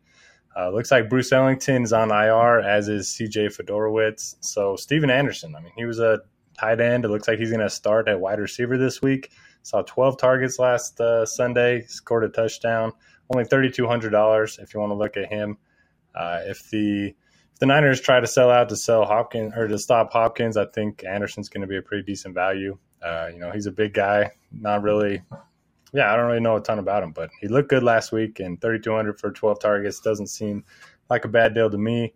[0.56, 4.36] Uh, looks like Bruce Ellington is on IR, as is CJ Fiedorowicz.
[4.40, 6.20] So Stephen Anderson, I mean, he was a
[6.56, 7.04] tight end.
[7.04, 9.30] It looks like he's going to start at wide receiver this week.
[9.62, 12.92] Saw 12 targets last uh, Sunday, scored a touchdown.
[13.30, 15.56] Only $3,200 if you want to look at him.
[16.14, 17.14] Uh, if the
[17.52, 20.66] if the Niners try to sell out to sell Hopkins or to stop Hopkins, I
[20.66, 22.78] think Anderson's going to be a pretty decent value.
[23.02, 25.22] Uh, you know, he's a big guy, not really.
[25.92, 28.40] Yeah, I don't really know a ton about him, but he looked good last week,
[28.40, 30.64] and 3,200 for 12 targets doesn't seem
[31.08, 32.14] like a bad deal to me.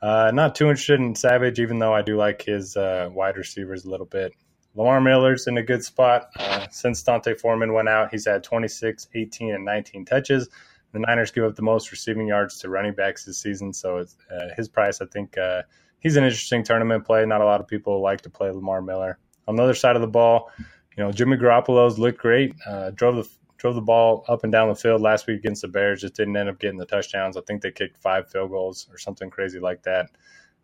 [0.00, 3.84] Uh, not too interested in Savage, even though I do like his uh, wide receivers
[3.84, 4.32] a little bit.
[4.74, 6.30] Lamar Miller's in a good spot.
[6.38, 10.48] Uh, since D'Onta Foreman went out, he's had 26, 18, and 19 touches.
[10.92, 14.54] The Niners give up the most receiving yards to running backs this season, so uh,
[14.56, 15.62] his price, I think, uh,
[16.00, 17.24] he's an interesting tournament play.
[17.26, 19.18] Not a lot of people like to play Lamar Miller.
[19.46, 22.54] On the other side of the ball, you know, Jimmy Garoppolo's looked great.
[22.66, 25.68] Uh, drove the drove the ball up and down the field last week against the
[25.68, 26.00] Bears.
[26.00, 27.36] Just didn't end up getting the touchdowns.
[27.36, 30.06] I think they kicked five field goals or something crazy like that.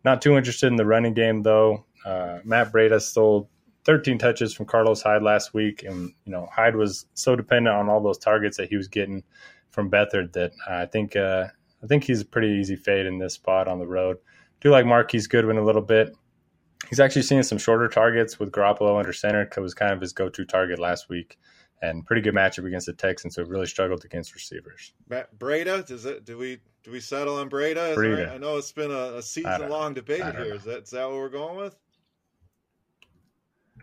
[0.04, 1.86] Not too interested in the running game though.
[2.04, 3.50] Uh, Matt Breida stole
[3.84, 7.88] 13 touches from Carlos Hyde last week, and you know Hyde was so dependent on
[7.88, 9.22] all those targets that he was getting
[9.74, 11.48] from Beathard that I think uh,
[11.82, 14.18] I think he's a pretty easy fade in this spot on the road.
[14.60, 16.14] Do like Marquise Goodwin a little bit.
[16.88, 19.42] He's actually seeing some shorter targets with Garoppolo under center.
[19.42, 21.38] It was kind of his go-to target last week,
[21.82, 24.92] and pretty good matchup against the Texans, who really struggled against receivers.
[25.10, 26.24] Breida, does it?
[26.24, 27.94] Do we do we settle on Breida?
[27.94, 28.32] Breida.
[28.32, 30.54] I know it's been a, a season-long debate here.
[30.54, 31.76] Is that is that what we're going with?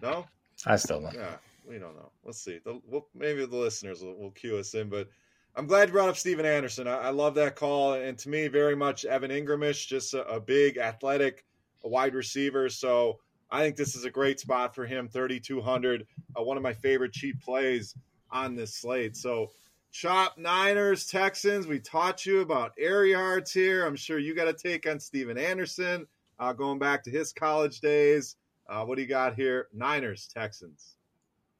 [0.02, 0.26] No,
[0.66, 1.14] I still don't.
[1.14, 1.36] Yeah,
[1.68, 2.12] we don't know.
[2.24, 2.60] Let's see.
[2.64, 5.10] The, we'll, maybe the listeners will, will cue us in, but
[5.56, 6.88] I'm glad you brought up Stephen Anderson.
[6.88, 10.40] I, I, love that call, and to me, very much Evan Engramish, just a, a
[10.40, 11.46] big, athletic,
[11.84, 12.70] a wide receiver.
[12.70, 15.10] So I think this is a great spot for him.
[15.10, 17.96] 3,200, uh, one of my favorite cheap plays
[18.32, 19.18] on this slate.
[19.18, 19.52] So
[19.92, 21.68] Chop Niners, Texans.
[21.68, 23.86] We taught you about air yards here.
[23.86, 26.08] I'm sure you got a take on Stephen Anderson,
[26.40, 28.38] uh, going back to his college days.
[28.70, 29.68] Uh, what do you got here?
[29.74, 30.96] Niners, Texans.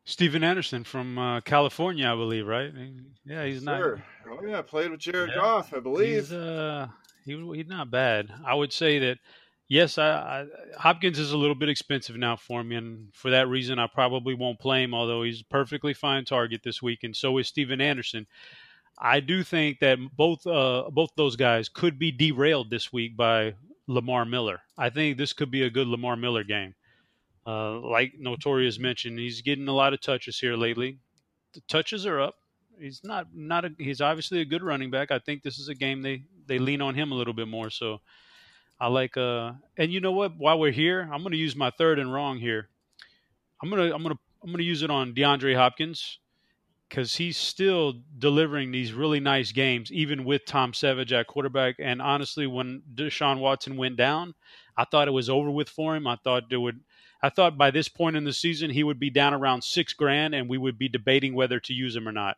[0.04, 2.72] Stephen Anderson from uh, California, I believe, right?
[3.26, 4.02] Yeah, he's sure.
[4.28, 4.40] not.
[4.40, 5.42] Oh yeah, played with Jared yeah.
[5.42, 6.24] Goff, I believe.
[6.24, 6.88] He's, uh,
[7.26, 8.34] he, he's not bad.
[8.46, 9.20] I would say that.
[9.68, 10.46] Yes, I, I,
[10.78, 14.34] Hopkins is a little bit expensive now for me, and for that reason, I probably
[14.34, 14.94] won't play him.
[14.94, 18.28] Although he's a perfectly fine target this week, and so is Stephen Anderson.
[19.00, 23.54] I do think that both uh, both those guys could be derailed this week by
[23.88, 24.60] Lamar Miller.
[24.78, 26.76] I think this could be a good Lamar Miller game.
[27.46, 31.00] Uh, like Notorious mentioned, he's getting a lot of touches here lately.
[31.54, 32.36] The touches are up.
[32.80, 35.12] He's not not a, he's obviously a good running back.
[35.12, 37.70] I think this is a game they they lean on him a little bit more.
[37.70, 38.00] So
[38.80, 40.38] I like uh and you know what?
[40.38, 42.70] While we're here, I'm going to use my third and wrong here.
[43.62, 46.20] I'm gonna I'm gonna I'm gonna use it on DeAndre Hopkins
[46.90, 51.76] because he's still delivering these really nice games, even with Tom Savage at quarterback.
[51.80, 54.34] And honestly, when Deshaun Watson went down,
[54.76, 56.06] I thought it was over with for him.
[56.06, 56.82] I thought there would
[57.24, 60.34] I thought by this point in the season he would be down around six grand,
[60.34, 62.38] and we would be debating whether to use him or not.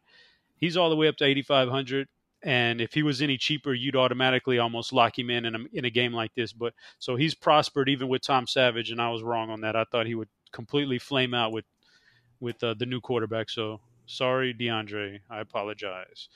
[0.57, 2.07] He's all the way up to eighty five hundred,
[2.41, 5.85] and if he was any cheaper, you'd automatically almost lock him in in a, in
[5.85, 6.53] a game like this.
[6.53, 9.75] But so he's prospered even with Tom Savage, and I was wrong on that.
[9.75, 11.65] I thought he would completely flame out with
[12.39, 13.49] with uh, the new quarterback.
[13.49, 16.29] So sorry, DeAndre, I apologize.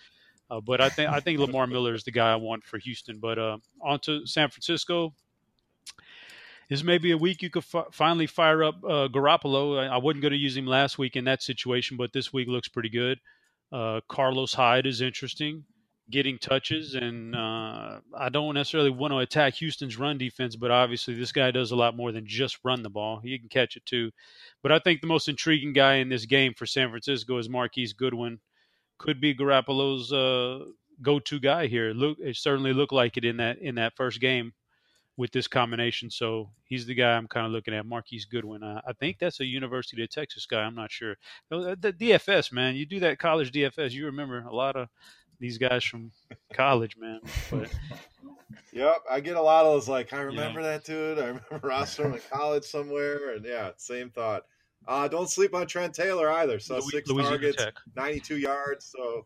[0.50, 3.20] Uh, but I think I think Lamar Miller is the guy I want for Houston.
[3.20, 5.14] But uh, on to San Francisco
[6.70, 9.80] this may be a week you could f- finally fire up uh, Garoppolo.
[9.80, 12.48] I, I wasn't going to use him last week in that situation, but this week
[12.48, 13.20] looks pretty good.
[13.72, 15.64] Uh, Carlos Hyde is interesting,
[16.10, 21.16] getting touches, and uh, I don't necessarily want to attack Houston's run defense, but obviously
[21.16, 23.20] this guy does a lot more than just run the ball.
[23.20, 24.12] He can catch it too.
[24.64, 27.94] But I think the most intriguing guy in this game for San Francisco is Marquise
[27.94, 28.40] Goodwin.
[28.98, 30.66] Could be Garoppolo's uh,
[31.02, 31.92] go-to guy here.
[31.94, 34.54] Look, it certainly looked like it in that in that first game
[35.18, 36.10] with this combination.
[36.10, 38.64] So he's the guy I'm kind of looking at, Marquise Goodwin.
[38.64, 40.62] I, I think that's a University of Texas guy.
[40.62, 41.16] I'm not sure.
[41.50, 44.88] The DFS, man, you do that college DFS, you remember a lot of
[45.40, 46.12] these guys from
[46.54, 47.20] college, man.
[47.50, 47.70] But
[48.72, 49.90] yep, I get a lot of those.
[49.90, 50.68] Like, I remember yeah.
[50.68, 51.20] that dude.
[51.20, 54.44] I remember roster him in college somewhere, and yeah, same thought.
[54.88, 56.60] Uh, don't sleep on Trent Taylor either.
[56.60, 57.74] So Louis, six Louisiana targets, Tech.
[57.96, 58.86] 92 yards.
[58.86, 59.26] So,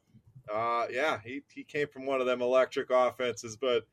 [0.52, 3.86] uh, yeah, he, he came from one of them electric offenses, but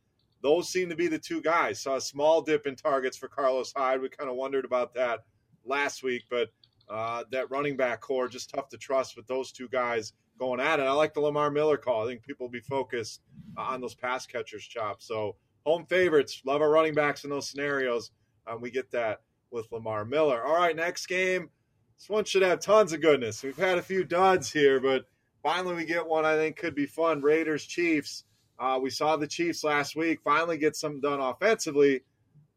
[0.42, 1.80] those seem to be the two guys.
[1.80, 4.00] Saw a small dip in targets for Carlos Hyde.
[4.00, 5.20] We kind of wondered about that
[5.64, 6.48] last week, but
[6.88, 10.80] uh, that running back core just tough to trust with those two guys going at
[10.80, 10.84] it.
[10.84, 12.04] I like the Lamar Miller call.
[12.04, 13.20] I think people will be focused
[13.56, 15.02] on those pass catchers, chop.
[15.02, 15.36] So
[15.66, 16.40] home favorites.
[16.44, 18.10] Love our running backs in those scenarios.
[18.46, 19.20] Um, we get that
[19.50, 20.42] with Lamar Miller.
[20.42, 21.50] All right, next game.
[21.98, 23.42] This one should have tons of goodness.
[23.42, 25.06] We've had a few duds here, but
[25.42, 27.20] finally we get one I think could be fun.
[27.20, 28.24] Raiders Chiefs.
[28.58, 32.02] Uh, we saw the Chiefs last week finally get something done offensively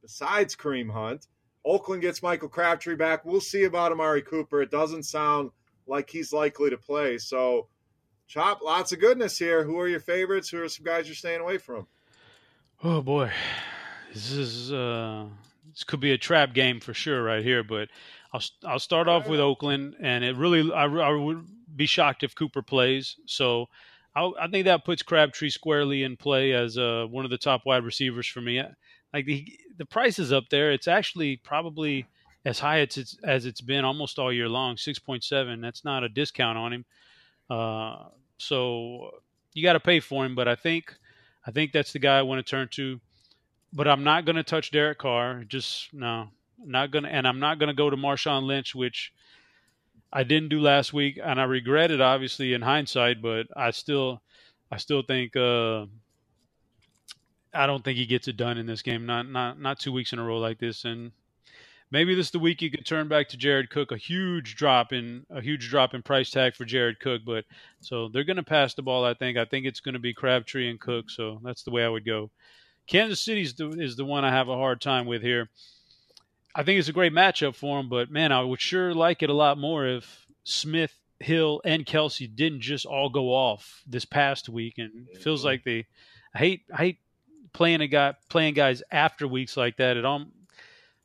[0.01, 1.27] besides Kareem Hunt.
[1.63, 3.23] Oakland gets Michael Crabtree back.
[3.23, 4.61] We'll see about Amari Cooper.
[4.61, 5.51] It doesn't sound
[5.85, 7.19] like he's likely to play.
[7.19, 7.67] So,
[8.27, 9.63] Chop, lots of goodness here.
[9.63, 10.49] Who are your favorites?
[10.49, 11.85] Who are some guys you're staying away from?
[12.83, 13.29] Oh boy,
[14.11, 15.25] this is uh,
[15.71, 17.63] this could be a trap game for sure right here.
[17.63, 17.89] But
[18.33, 21.45] I'll I'll start off with Oakland, and it really I, I would
[21.75, 23.17] be shocked if Cooper plays.
[23.27, 23.67] So
[24.15, 27.61] I, I think that puts Crabtree squarely in play as uh, one of the top
[27.65, 28.61] wide receivers for me.
[29.13, 29.45] Like the
[29.77, 30.71] the price is up there.
[30.71, 32.07] It's actually probably
[32.45, 34.77] as high as it's as it's been almost all year long.
[34.77, 35.61] Six point seven.
[35.61, 36.85] That's not a discount on him.
[37.49, 38.05] Uh,
[38.37, 39.11] so
[39.53, 40.35] you got to pay for him.
[40.35, 40.95] But I think
[41.45, 42.99] I think that's the guy I want to turn to.
[43.73, 45.43] But I'm not going to touch Derek Carr.
[45.45, 46.29] Just no,
[46.63, 47.09] not gonna.
[47.09, 49.13] And I'm not going to go to Marshawn Lynch, which
[50.13, 53.21] I didn't do last week, and I regret it obviously in hindsight.
[53.21, 54.21] But I still
[54.71, 55.35] I still think.
[55.35, 55.85] Uh,
[57.53, 59.05] I don't think he gets it done in this game.
[59.05, 61.11] Not not not two weeks in a row like this, and
[61.91, 63.91] maybe this is the week you could turn back to Jared Cook.
[63.91, 67.45] A huge drop in a huge drop in price tag for Jared Cook, but
[67.81, 69.03] so they're going to pass the ball.
[69.05, 69.37] I think.
[69.37, 71.09] I think it's going to be Crabtree and Cook.
[71.09, 72.31] So that's the way I would go.
[72.87, 75.49] Kansas City is the, is the one I have a hard time with here.
[76.53, 79.29] I think it's a great matchup for him, but man, I would sure like it
[79.29, 84.49] a lot more if Smith, Hill, and Kelce didn't just all go off this past
[84.49, 84.75] week.
[84.77, 85.85] And it feels like they,
[86.33, 86.97] I hate, I hate
[87.53, 89.97] playing a guy, playing guys after weeks like that.
[89.97, 90.25] It all,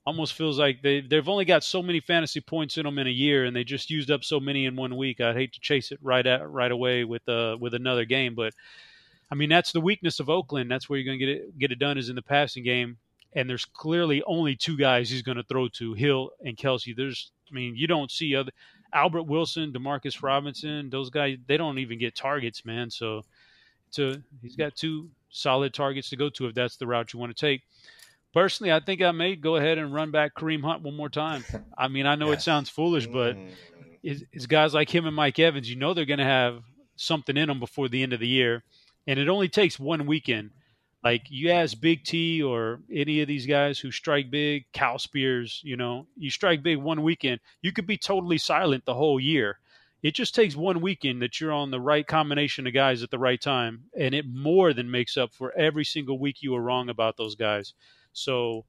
[0.07, 3.11] almost feels like they they've only got so many fantasy points in them in a
[3.11, 5.21] year, and they just used up so many in one week.
[5.21, 8.55] I'd hate to chase it right at right away with uh with another game, but
[9.31, 10.71] I mean that's the weakness of Oakland.
[10.71, 12.99] That's where you're going to get it get it done is in the passing game,
[13.33, 16.97] and there's clearly only two guys he's going to throw to Hill and Kelce.
[16.97, 18.53] There's I mean you don't see other
[18.93, 22.91] Albert Wilson, Demarcus Robinson, those guys they don't even get targets, man.
[22.91, 23.24] So
[23.93, 27.37] to he's got two solid targets to go to if that's the route you want
[27.37, 27.62] to take
[28.37, 31.43] personally, I think I may go ahead and run back Kareem Hunt one more time.
[31.79, 32.41] I mean, I know yes.
[32.41, 33.49] it sounds foolish, but mm.
[34.03, 35.70] it's, it's, guys like him and Mike Evans.
[35.70, 36.62] You know they're going to have
[36.97, 38.62] something in them before the end of the year,
[39.07, 40.51] and it only takes one weekend.
[41.07, 45.61] Like you ask Big T or any of these guys who strike big, Cal Spears,
[45.63, 49.61] you know, you strike big one weekend, you could be totally silent the whole year.
[50.03, 53.21] It just takes one weekend that you're on the right combination of guys at the
[53.21, 56.89] right time, and it more than makes up for every single week you were wrong
[56.89, 57.73] about those guys.
[58.13, 58.65] So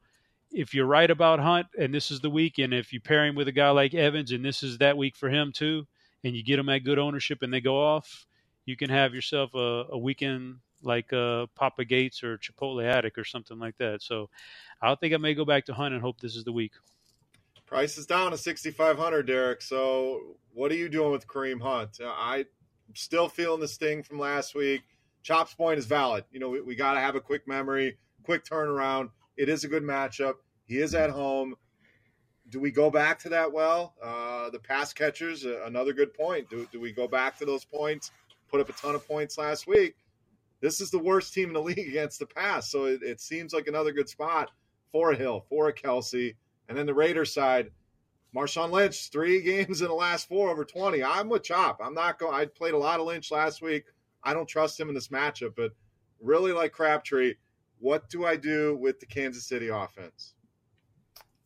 [0.51, 3.33] if you're right about Hunt and this is the week, and if you pair him
[3.33, 5.87] with a guy like Evans and this is that week for him too,
[6.23, 8.27] and you get him at good ownership and they go off,
[8.67, 13.23] you can have yourself a, a weekend like uh, Papa Gates or Chipotle Attic or
[13.23, 14.01] something like that.
[14.01, 14.29] So
[14.81, 16.73] I think I may go back to Hunt and hope this is the week.
[17.65, 19.61] Price is down to 6,500, Derek.
[19.61, 21.99] So what are you doing with Kareem Hunt?
[22.01, 22.45] I
[22.93, 24.83] still feeling the sting from last week.
[25.21, 26.23] Chop's point is valid.
[26.31, 29.09] You know, we, we got to have a quick memory, quick turnaround.
[29.35, 30.35] It is a good matchup.
[30.65, 31.55] He is at home.
[32.49, 33.93] Do we go back to that well?
[34.01, 36.49] Uh, the pass catchers, uh, another good point.
[36.49, 38.11] Do, do we go back to those points?
[38.49, 39.95] Put up a ton of points last week.
[40.61, 42.71] This is the worst team in the league against the pass.
[42.71, 44.51] So it, it seems like another good spot
[44.91, 46.35] for a Hill, for a Kelce.
[46.69, 47.71] And then the Raiders side,
[48.35, 51.03] Marshawn Lynch, three games in the last four over 20.
[51.03, 51.79] I'm with Chop.
[51.83, 52.33] I'm not going.
[52.33, 53.85] I played a lot of Lynch last week.
[54.23, 55.71] I don't trust him in this matchup, but
[56.19, 57.35] really like Crabtree.
[57.79, 60.33] What do I do with the Kansas City offense?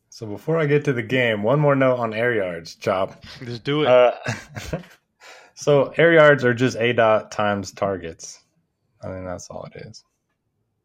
[0.08, 3.24] So before I get to the game, one more note on air yards, Chop.
[3.44, 3.88] Just do it.
[3.88, 4.12] Uh,
[5.54, 8.41] so air yards are just aDOT times targets.
[9.02, 10.04] I think that's all it is.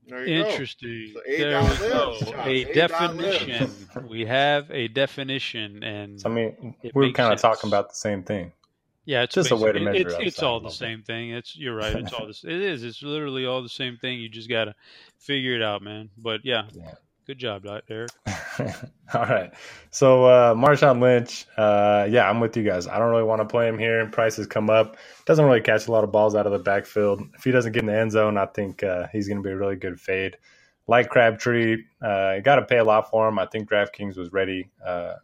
[0.10, 1.14] Interesting.
[1.14, 3.72] So a, a definition.
[4.10, 8.24] we have a definition, and so, I mean, we're kind of talking about the same
[8.24, 8.54] thing.
[9.04, 10.08] Yeah, it's just a way to measure.
[10.08, 11.32] It's, it's all the same thing.
[11.32, 11.96] It's you're right.
[11.96, 12.44] It's all this.
[12.44, 12.84] It is.
[12.84, 14.20] It's literally all the same thing.
[14.20, 14.76] You just gotta
[15.18, 16.10] figure it out, man.
[16.18, 16.94] But yeah, yeah.
[17.28, 18.12] Good job, Eric.
[19.14, 19.54] all right.
[19.92, 22.88] So uh, Marshawn Lynch, uh, yeah, I'm with you guys.
[22.88, 24.08] I don't really want to play him here.
[24.08, 24.98] Prices come up.
[25.26, 27.22] Doesn't really catch a lot of balls out of the backfield.
[27.36, 29.52] If he doesn't get in the end zone, I think uh, he's going to be
[29.52, 30.38] a really good fade.
[30.88, 31.84] like Crabtree.
[32.04, 33.40] Uh, you got to pay a lot for him.
[33.40, 35.16] I think DraftKings was ready, uh,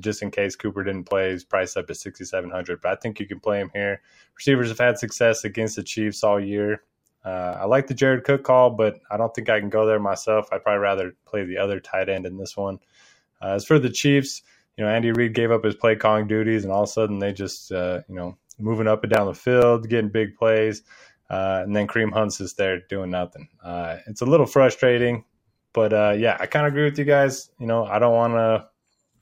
[0.00, 1.32] just in case Cooper didn't play.
[1.32, 4.02] He's priced up to 6,700, but I think you can play him here.
[4.36, 6.82] Receivers have had success against the Chiefs all year.
[7.24, 10.00] Uh, I like the Jared Cook call, but I don't think I can go there
[10.00, 10.48] myself.
[10.52, 12.78] I'd probably rather play the other tight end in this one.
[13.42, 14.42] Uh, as for the Chiefs,
[14.76, 17.18] you know, Andy Reid gave up his play calling duties, and all of a sudden
[17.18, 20.82] they just, uh, you know, moving up and down the field, getting big plays.
[21.28, 23.48] Uh, and then Kareem Hunt's is there doing nothing.
[23.62, 25.24] Uh, it's a little frustrating,
[25.72, 27.50] but uh, yeah, I kind of agree with you guys.
[27.58, 28.66] You know, I don't want to.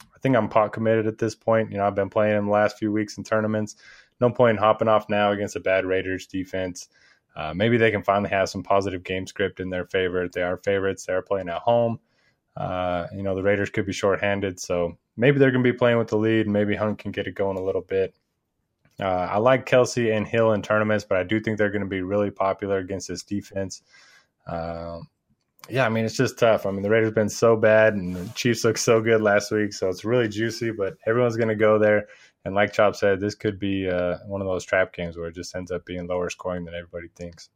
[0.00, 1.70] I think I'm pot committed at this point.
[1.70, 3.76] You know, I've been playing in the last few weeks in tournaments.
[4.20, 6.88] No point in hopping off now against a bad Raiders defense.
[7.38, 10.28] Uh, maybe they can finally have some positive game script in their favor.
[10.28, 11.06] They are favorites.
[11.06, 12.00] They are playing at home.
[12.56, 15.98] Uh, you know, the Raiders could be shorthanded, so maybe they're going to be playing
[15.98, 16.48] with the lead.
[16.48, 18.16] Maybe Hunt can get it going a little bit.
[19.00, 21.88] Uh, I like Kelce and Hill in tournaments, but I do think they're going to
[21.88, 23.82] be really popular against this defense.
[24.44, 24.98] Uh,
[25.68, 26.66] yeah, I mean, it's just tough.
[26.66, 29.72] I mean, the Raiders been so bad, and the Chiefs looked so good last week,
[29.72, 32.08] so it's really juicy, but everyone's going to go there.
[32.48, 35.34] And like Chop said, this could be uh, one of those trap games where it
[35.34, 37.50] just ends up being lower scoring than everybody thinks.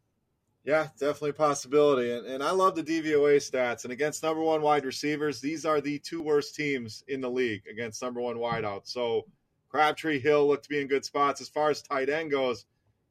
[0.64, 2.12] Yeah, definitely a possibility.
[2.12, 3.84] And, and I love the DVOA stats.
[3.84, 7.62] And against number one wide receivers, these are the two worst teams in the league
[7.70, 8.88] against number one wideouts.
[8.88, 9.22] So
[9.70, 11.40] Crabtree Hill looked to be in good spots.
[11.40, 12.66] As far as tight end goes,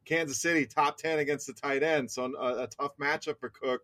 [0.05, 2.11] Kansas City top 10 against the tight end.
[2.11, 3.81] So a, a tough matchup for Cook.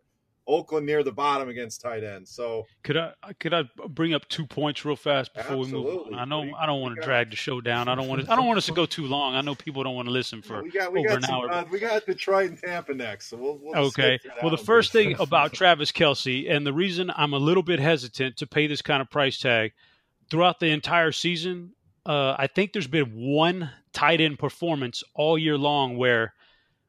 [0.48, 2.26] Oakland near the bottom against tight end.
[2.26, 5.94] So could I could I bring up two points real fast before absolutely.
[6.06, 6.18] we move?
[6.18, 7.86] I know I don't want to drag the show down.
[7.86, 9.34] I don't want to I don't want us to go too long.
[9.34, 11.34] I know people don't want to listen for we got we over got an some,
[11.34, 11.50] hour.
[11.52, 13.28] uh, we got Detroit and Tampa next.
[13.28, 14.12] So we'll, we'll Okay.
[14.12, 17.38] get through that Well, the first thing about Travis Kelce, and the reason I'm a
[17.38, 19.72] little bit hesitant to pay this kind of price tag
[20.30, 21.72] throughout the entire season,
[22.06, 26.32] uh, I think there's been one tight end performance all year long where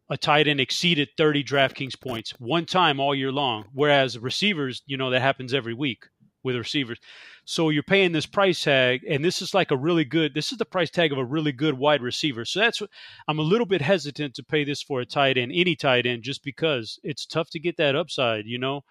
[0.10, 3.66] a tight end exceeded 30 DraftKings points one time all year long.
[3.74, 6.06] Whereas receivers, you know, that happens every week
[6.44, 7.00] with receivers.
[7.46, 10.34] So you're paying this price tag, and this is like a really good.
[10.34, 12.46] This is the price tag of a really good wide receiver.
[12.46, 12.82] So that's
[13.28, 16.24] I'm a little bit hesitant to pay this for a tight end, any tight end,
[16.24, 18.46] just because it's tough to get that upside.
[18.46, 18.82] You know,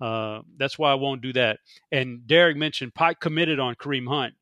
[0.00, 1.60] uh, that's why I won't do that.
[1.92, 4.34] And Derek mentioned pot committed on Kareem Hunt.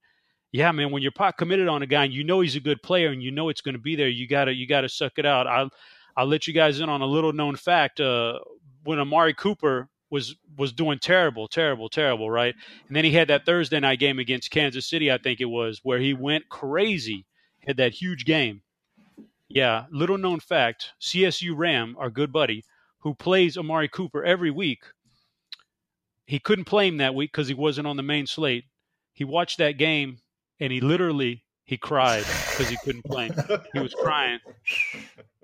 [0.53, 2.81] Yeah, man, when you're pot committed on a guy and you know he's a good
[2.81, 5.27] player and you know it's going to be there, you gotta you gotta suck it
[5.27, 5.49] out.
[5.49, 5.71] I'll
[6.17, 8.01] I'll let you guys in on a little known fact.
[8.01, 8.39] Uh,
[8.85, 12.55] when Amari Cooper was was doing terrible, terrible, terrible, right?
[12.89, 15.81] And then he had that Thursday night game against Kansas City, I think it was,
[15.83, 17.27] where he went crazy,
[17.67, 18.63] had that huge game.
[19.49, 22.65] Yeah, little known fact: CSU Ram, our good buddy,
[23.01, 24.83] who plays Amari Cooper every week,
[26.27, 28.65] he couldn't play him that week because he wasn't on the main slate.
[29.13, 30.19] He watched that game
[30.59, 33.37] and he literally he cried because he couldn't play him.
[33.73, 34.39] He was crying.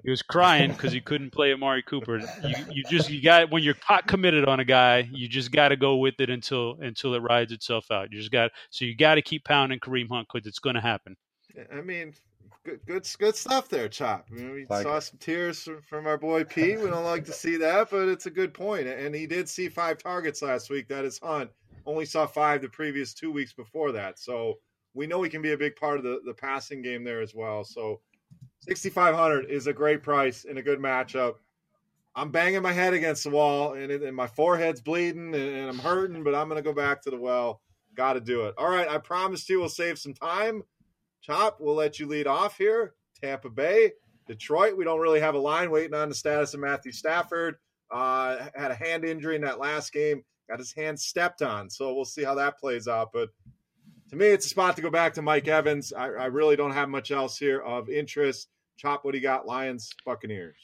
[0.02, 2.18] He was crying because he couldn't play Amari Cooper.
[2.18, 5.68] You, you just you got when you're pot committed on a guy, you just got
[5.68, 8.10] to go with it until until it rides itself out.
[8.12, 10.80] You just got so you got to keep pounding Kareem Hunt because it's going to
[10.80, 11.16] happen.
[11.72, 12.14] I mean,
[12.64, 14.26] good, good, good stuff there, Chop.
[14.30, 16.78] I mean, we Like saw some tears from, from our boy Pete.
[16.80, 18.86] We don't like to see that, but it's a good point.
[18.86, 20.88] And he did see five targets last week.
[20.88, 21.50] That is Hunt.
[21.86, 24.18] Only saw five the previous two weeks before that.
[24.18, 24.58] So
[24.94, 27.34] we know he can be a big part of the, the passing game there as
[27.34, 27.64] well.
[27.64, 28.00] So
[28.60, 31.36] 6,500 is a great price in a good matchup.
[32.14, 35.68] I'm banging my head against the wall, and, it, and my forehead's bleeding, and, and
[35.68, 37.60] I'm hurting, but I'm going to go back to the well.
[37.94, 38.54] Got to do it.
[38.58, 40.62] All right, I promised you we'll save some time.
[41.22, 42.94] Chop, we'll let you lead off here.
[43.20, 43.92] Tampa Bay,
[44.26, 44.76] Detroit.
[44.76, 47.56] We don't really have a line waiting on the status of Matthew Stafford.
[47.90, 50.22] Uh, had a hand injury in that last game.
[50.48, 53.10] Got his hand stepped on, so we'll see how that plays out.
[53.12, 53.28] But
[54.10, 55.92] to me, it's a spot to go back to Mike Evans.
[55.92, 58.48] I, I really don't have much else here of interest.
[58.76, 59.46] Chop, what you got?
[59.46, 60.56] Lions, Buccaneers.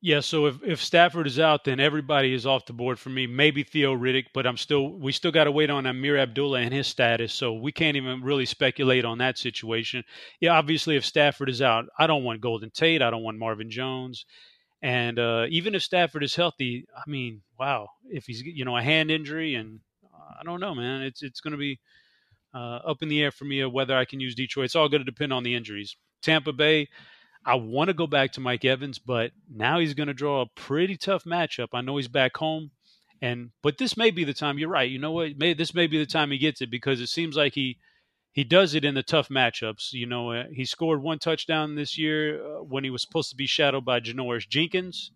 [0.00, 3.26] Yeah, so if, if Stafford is out, then everybody is off the board for me.
[3.26, 6.74] Maybe Theo Riddick, but I'm still we still got to wait on Ameer Abdullah and
[6.74, 10.04] his status, so we can't even really speculate on that situation.
[10.40, 13.70] Yeah, obviously, if Stafford is out, I don't want Golden Tate, I don't want Marvin
[13.70, 14.26] Jones,
[14.82, 18.82] and uh, even if Stafford is healthy, I mean, wow, if he's you know a
[18.82, 21.80] hand injury and uh, I don't know, man, it's it's going to be
[22.54, 24.66] uh, up in the air for me of whether I can use Detroit.
[24.66, 25.96] It's all going to depend on the injuries.
[26.22, 26.88] Tampa Bay.
[27.46, 30.46] I want to go back to Mike Evans, but now he's going to draw a
[30.54, 31.68] pretty tough matchup.
[31.74, 32.70] I know he's back home,
[33.20, 34.58] and but this may be the time.
[34.58, 34.90] You're right.
[34.90, 35.36] You know what?
[35.36, 37.76] May, this may be the time he gets it because it seems like he
[38.32, 39.92] he does it in the tough matchups.
[39.92, 43.36] You know, uh, he scored one touchdown this year uh, when he was supposed to
[43.36, 45.12] be shadowed by Janoris Jenkins.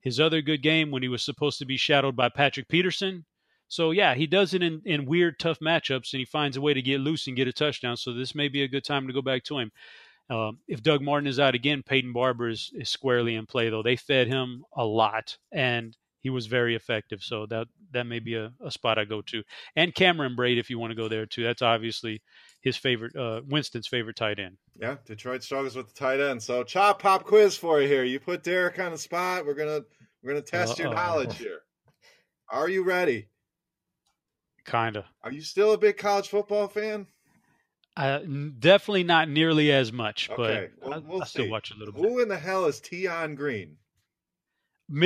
[0.00, 3.26] His other good game when he was supposed to be shadowed by Patrick Peterson.
[3.70, 6.74] So yeah, he does it in, in weird, tough matchups, and he finds a way
[6.74, 7.96] to get loose and get a touchdown.
[7.96, 9.70] So this may be a good time to go back to him.
[10.28, 13.84] Um, if Doug Martin is out again, Peyton Barber is, is squarely in play, though.
[13.84, 17.22] They fed him a lot, and he was very effective.
[17.22, 19.42] So that that may be a, a spot I go to.
[19.76, 21.44] And Cameron Brate, if you want to go there too.
[21.44, 22.22] That's obviously
[22.62, 24.56] his favorite, uh, Winston's favorite tight end.
[24.80, 26.42] Yeah, Detroit struggles with the tight end.
[26.42, 28.02] So chop pop quiz for you here.
[28.02, 29.46] You put Derek on the spot.
[29.46, 29.82] We're gonna
[30.22, 30.86] we're gonna test Uh-oh.
[30.86, 31.60] your knowledge here.
[32.50, 33.28] Are you ready?
[34.64, 35.04] Kinda.
[35.22, 37.06] Are you still a big college football fan?
[37.96, 38.20] Uh,
[38.58, 40.70] definitely not nearly as much, okay.
[40.80, 42.02] but we'll, we'll I, I still watch a little bit.
[42.02, 43.76] Who in the hell is Tion Green?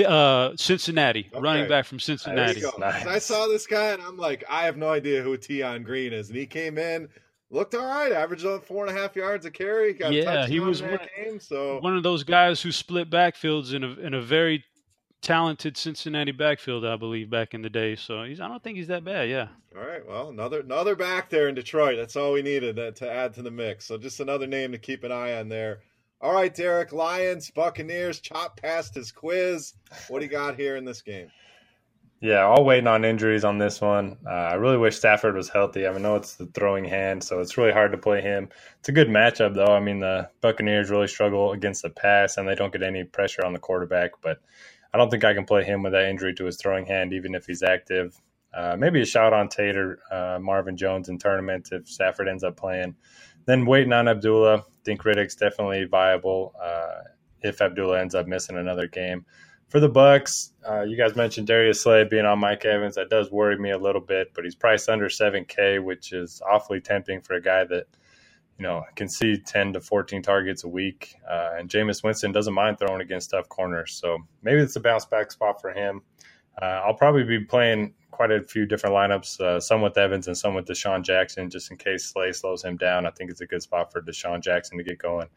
[0.06, 1.40] Uh, Cincinnati, okay.
[1.40, 2.62] running back from Cincinnati.
[2.78, 3.06] Nice.
[3.06, 6.28] I saw this guy and I'm like, I have no idea who Tion Green is,
[6.28, 7.08] and he came in,
[7.50, 9.96] looked all right, averaged on four and a half yards a carry.
[9.98, 13.92] yeah, he was one, game, so one of those guys who split backfields in a
[13.94, 14.64] in a very
[15.24, 17.96] talented Cincinnati backfield, I believe, back in the day.
[17.96, 19.28] So he's I don't think he's that bad.
[19.28, 19.48] Yeah.
[19.76, 20.06] All right.
[20.06, 21.96] Well, another another back there in Detroit.
[21.96, 23.86] That's all we needed to add to the mix.
[23.86, 25.80] So just another name to keep an eye on there.
[26.20, 26.92] All right, Derek.
[26.92, 28.20] Lions, Buccaneers.
[28.20, 29.74] Chop past his quiz.
[30.08, 31.30] What do you got here in this game?
[32.20, 34.16] Yeah, all waiting on injuries on this one.
[34.26, 35.86] Uh, I really wish Stafford was healthy.
[35.86, 38.48] I mean, know it's the throwing hand, so it's really hard to play him.
[38.78, 39.74] It's a good matchup, though.
[39.74, 43.44] I mean, the Buccaneers really struggle against the pass, and they don't get any pressure
[43.44, 44.12] on the quarterback.
[44.22, 44.40] But
[44.94, 47.34] I don't think I can play him with that injury to his throwing hand, even
[47.34, 48.16] if he's active.
[48.56, 52.56] Uh, maybe a shout on Tater, uh, Marvin Jones in tournament if Stafford ends up
[52.56, 52.94] playing.
[53.44, 54.64] Then waiting on Abdullah.
[54.84, 57.02] Think Riddick's definitely viable uh,
[57.42, 59.26] if Abdullah ends up missing another game.
[59.68, 62.94] For the Bucks, uh, you guys mentioned Darius Slay being on Mike Evans.
[62.94, 66.80] That does worry me a little bit, but he's priced under 7K, which is awfully
[66.80, 67.86] tempting for a guy that–
[68.58, 71.16] you know, can see 10 to 14 targets a week.
[71.28, 73.94] Uh, and Jameis Winston doesn't mind throwing against tough corners.
[73.94, 76.02] So maybe it's a bounce back spot for him.
[76.60, 80.38] Uh, I'll probably be playing quite a few different lineups, uh, some with Evans and
[80.38, 83.06] some with DeSean Jackson, just in case Slay slows him down.
[83.06, 85.28] I think it's a good spot for DeSean Jackson to get going.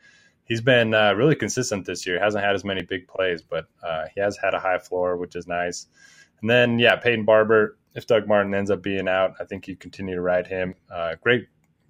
[0.45, 2.19] He's been uh, really consistent this year.
[2.19, 5.35] Hasn't had as many big plays, but uh, he has had a high floor, which
[5.35, 5.87] is nice.
[6.41, 7.77] And then, yeah, Peyton Barber.
[7.95, 10.75] If Doug Martin ends up being out, I think you continue to ride him.
[10.93, 11.47] Uh, great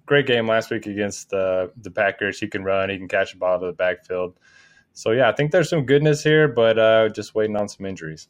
[0.08, 2.40] great game last week against the the Packers.
[2.40, 4.34] He can run, he can catch the ball to the backfield.
[4.92, 8.28] So yeah, I think there's some goodness here, but uh, just waiting on some injuries.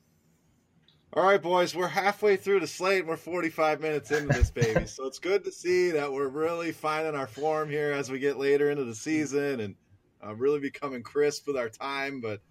[1.14, 3.06] All right, boys, we're halfway through the slate.
[3.06, 7.14] We're 45 minutes into this baby, so it's good to see that we're really finding
[7.14, 9.74] our form here as we get later into the season and
[10.22, 12.20] uh, really becoming crisp with our time.
[12.20, 12.42] But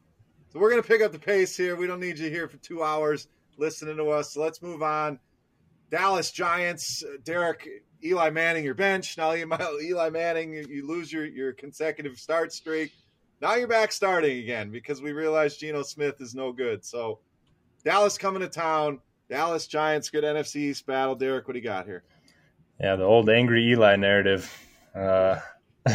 [0.49, 1.75] so we're gonna pick up the pace here.
[1.75, 4.33] We don't need you here for two hours listening to us.
[4.33, 5.19] So let's move on.
[5.89, 7.67] Dallas Giants, uh, Derek,
[8.03, 9.17] Eli Manning your bench.
[9.17, 9.33] Now
[9.81, 12.91] Eli Manning, you lose your, your consecutive start streak.
[13.41, 16.83] Now you're back starting again because we realize Geno Smith is no good.
[16.83, 17.19] So
[17.83, 18.99] Dallas coming to town.
[19.29, 21.15] Dallas Giants, good NFC East battle.
[21.15, 22.03] Derek, what do you got here?
[22.79, 24.51] Yeah, the old angry Eli narrative.
[24.95, 25.39] Uh,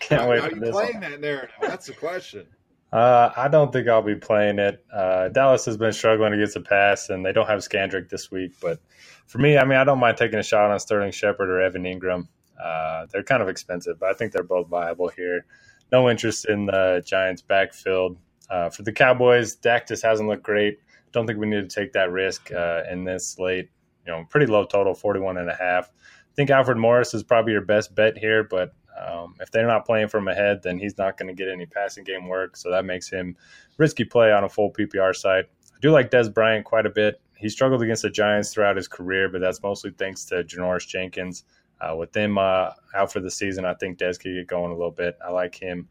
[0.00, 0.40] can't wait.
[0.40, 1.10] Are you playing one.
[1.10, 1.54] that narrative?
[1.60, 2.46] That's the question.
[2.94, 4.84] Uh, I don't think I'll be playing it.
[4.92, 8.52] Uh, Dallas has been struggling against the pass, and they don't have Scandrick this week.
[8.62, 8.78] But
[9.26, 11.82] for me, I mean, I don't mind taking a shot on Sterling Shepard or Evan
[11.82, 12.28] Engram.
[12.62, 15.44] Uh, they're kind of expensive, but I think they're both viable here.
[15.90, 18.16] No interest in the Giants' backfield.
[18.48, 20.78] Uh, for the Cowboys, Dak just hasn't looked great.
[21.10, 23.70] Don't think we need to take that risk uh, in this late.
[24.06, 25.88] You know, pretty low total, 41 and a half.
[25.88, 29.86] I think Alfred Morris is probably your best bet here, but um, if they're not
[29.86, 32.56] playing from ahead, then he's not going to get any passing game work.
[32.56, 33.36] So that makes him
[33.76, 35.46] risky play on a full PPR site.
[35.46, 37.20] I do like Dez Bryant quite a bit.
[37.36, 41.44] He struggled against the Giants throughout his career, but that's mostly thanks to Janoris Jenkins.
[41.80, 44.74] Uh, with them uh, out for the season, I think Des could get going a
[44.74, 45.18] little bit.
[45.24, 45.88] I like him.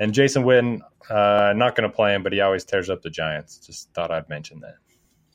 [0.00, 0.80] And Jason Witten,
[1.10, 3.58] uh, not going to play him, but he always tears up the Giants.
[3.58, 4.76] Just thought I'd mention that.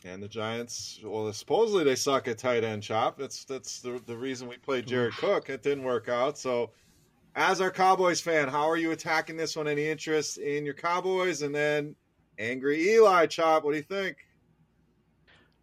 [0.06, 3.18] And the Giants, well, supposedly they suck at tight end chop.
[3.18, 5.50] That's that's the, the reason we played Jared Cook.
[5.50, 6.38] It didn't work out.
[6.38, 6.72] So
[7.36, 9.68] as our Cowboys fan, how are you attacking this one?
[9.68, 11.42] Any interest in your Cowboys?
[11.42, 11.96] And then
[12.38, 14.18] angry Eli Chop, what do you think?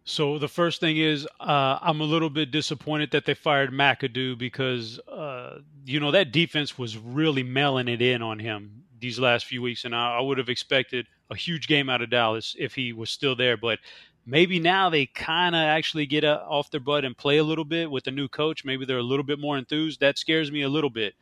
[0.03, 4.37] So the first thing is, uh, I'm a little bit disappointed that they fired McAdoo
[4.37, 9.45] because uh, you know that defense was really mailing it in on him these last
[9.45, 12.73] few weeks, and I, I would have expected a huge game out of Dallas if
[12.73, 13.57] he was still there.
[13.57, 13.77] But
[14.25, 17.65] maybe now they kind of actually get uh, off their butt and play a little
[17.65, 18.65] bit with the new coach.
[18.65, 19.99] Maybe they're a little bit more enthused.
[19.99, 21.13] That scares me a little bit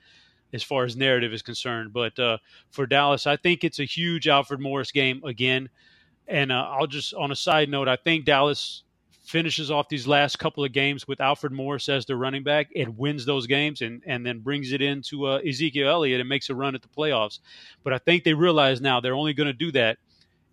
[0.53, 1.93] as far as narrative is concerned.
[1.93, 2.37] But uh,
[2.71, 5.69] for Dallas, I think it's a huge Alfred Morris game again.
[6.27, 8.83] And uh, I'll just, on a side note, I think Dallas
[9.29, 12.97] finishes off these last couple of games with Alfred Morris as their running back and
[12.97, 16.55] wins those games and, and then brings it into uh, Ezekiel Elliott and makes a
[16.55, 17.39] run at the playoffs.
[17.83, 19.99] But I think they realize now they're only going to do that.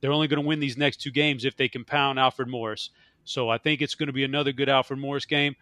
[0.00, 2.90] They're only going to win these next two games if they can pound Alfred Morris.
[3.24, 5.56] So I think it's going to be another good Alfred Morris game.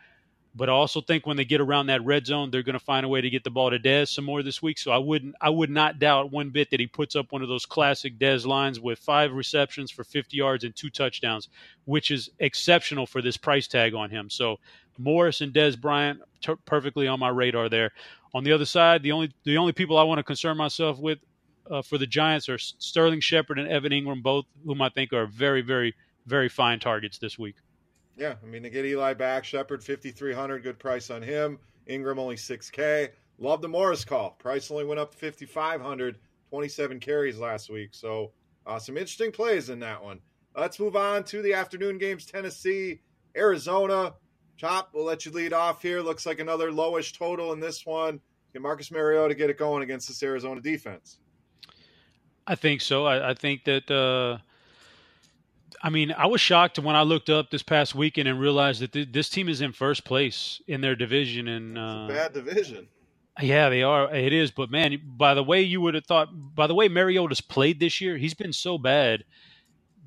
[0.57, 3.05] But I also think when they get around that red zone, they're going to find
[3.05, 4.79] a way to get the ball to Dez some more this week.
[4.79, 7.49] So I wouldn't, I would not doubt one bit that he puts up one of
[7.49, 11.49] those classic Dez lines with five receptions for 50 yards and two touchdowns,
[11.87, 14.31] which is exceptional for this price tag on him.
[14.31, 14.59] So
[14.97, 17.91] Morris and Dez Bryant t- perfectly on my radar there.
[18.33, 21.19] On the other side, the only the only people I want to concern myself with
[21.71, 25.27] uh, for the Giants are Sterling Shepard and Evan Engram, both whom I think are
[25.27, 25.95] very, very,
[26.27, 27.57] very fine targets this week.
[28.17, 31.59] Yeah, I mean to get Eli back, Shepard fifty three hundred, good price on him.
[31.89, 33.11] Engram only six K.
[33.39, 34.31] Love the Morris call.
[34.39, 36.19] Price only went up to fifty five hundred.
[36.55, 37.89] 27 carries last week.
[37.91, 38.31] So
[38.65, 40.21] uh, some interesting plays in that one.
[40.57, 42.27] Let's move on to the afternoon games.
[42.27, 43.01] Tennessee,
[43.37, 44.15] Arizona.
[44.57, 46.01] Chop, we'll let you lead off here.
[46.01, 48.21] Looks like another lowish total in this one.
[48.53, 51.19] Can Marcus Mariota get it going against this Arizona defense?
[52.47, 53.05] I think so.
[53.05, 54.39] I, I think that uh,
[55.85, 58.93] I mean, I was shocked when I looked up this past weekend and realized that
[58.93, 61.47] th- this team is in first place in their division.
[61.47, 62.89] And uh, bad division.
[63.39, 64.11] Yeah, they are.
[64.15, 64.51] It is.
[64.51, 68.01] But man, by the way, you would have thought, by the way Mariota's played this
[68.01, 69.25] year, he's been so bad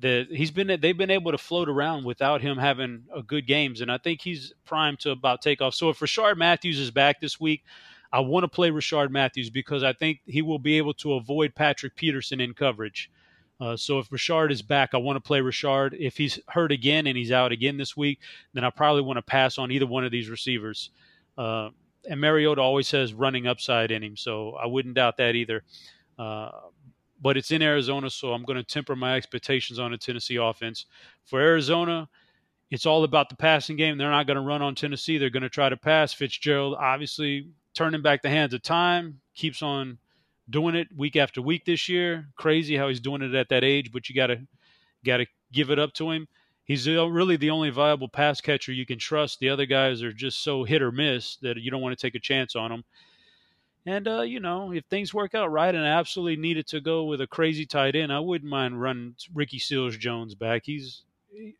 [0.00, 0.80] that he's been.
[0.80, 4.20] They've been able to float around without him having a good games, and I think
[4.20, 5.74] he's primed to about take off.
[5.74, 7.62] So if Rishard Matthews is back this week,
[8.12, 11.54] I want to play Rishard Matthews because I think he will be able to avoid
[11.54, 13.12] Patrick Peterson in coverage.
[13.60, 15.96] Uh, so if Rishard is back, I want to play Rishard.
[15.98, 18.20] If he's hurt again and he's out again this week,
[18.52, 20.90] then I probably want to pass on either one of these receivers.
[21.36, 21.70] Uh,
[22.08, 25.64] and Mariota always has running upside in him, so I wouldn't doubt that either.
[26.18, 26.50] Uh,
[27.20, 30.86] but it's in Arizona, so I'm going to temper my expectations on the Tennessee offense.
[31.24, 32.08] For Arizona,
[32.70, 33.98] it's all about the passing game.
[33.98, 35.18] They're not going to run on Tennessee.
[35.18, 36.12] They're going to try to pass.
[36.12, 39.98] Fitzgerald, obviously, turning back the hands of time, keeps on
[40.50, 42.28] doing it week after week this year.
[42.36, 44.40] Crazy how he's doing it at that age, but you got to
[45.04, 46.26] got to give it up to him.
[46.64, 49.38] He's really the only viable pass catcher you can trust.
[49.38, 52.14] The other guys are just so hit or miss that you don't want to take
[52.14, 52.84] a chance on them.
[53.86, 57.04] And uh, you know, if things work out right and I absolutely needed to go
[57.04, 60.62] with a crazy tight end, I wouldn't mind running Ricky Seals Jones back.
[60.64, 61.04] He's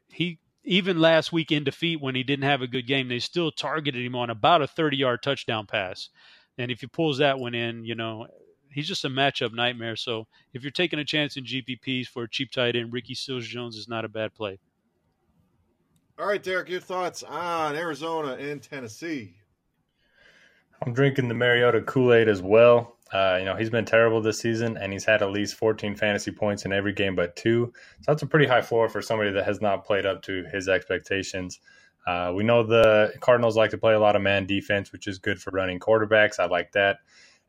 [0.08, 3.50] he even last week in defeat when he didn't have a good game, they still
[3.50, 6.10] targeted him on about a 30 yard touchdown pass.
[6.58, 8.26] And if he pulls that one in, you know,
[8.72, 9.96] he's just a matchup nightmare.
[9.96, 13.46] So if you're taking a chance in GPPs for a cheap tight end, Ricky Seals
[13.46, 14.58] Jones is not a bad play.
[16.18, 19.34] All right, Derek, your thoughts on Arizona and Tennessee?
[20.84, 22.96] I'm drinking the Mariota Kool Aid as well.
[23.12, 26.30] Uh, you know, he's been terrible this season, and he's had at least 14 fantasy
[26.30, 27.72] points in every game but two.
[28.00, 30.68] So that's a pretty high floor for somebody that has not played up to his
[30.68, 31.60] expectations.
[32.06, 35.18] Uh, we know the Cardinals like to play a lot of man defense, which is
[35.18, 36.38] good for running quarterbacks.
[36.38, 36.98] I like that.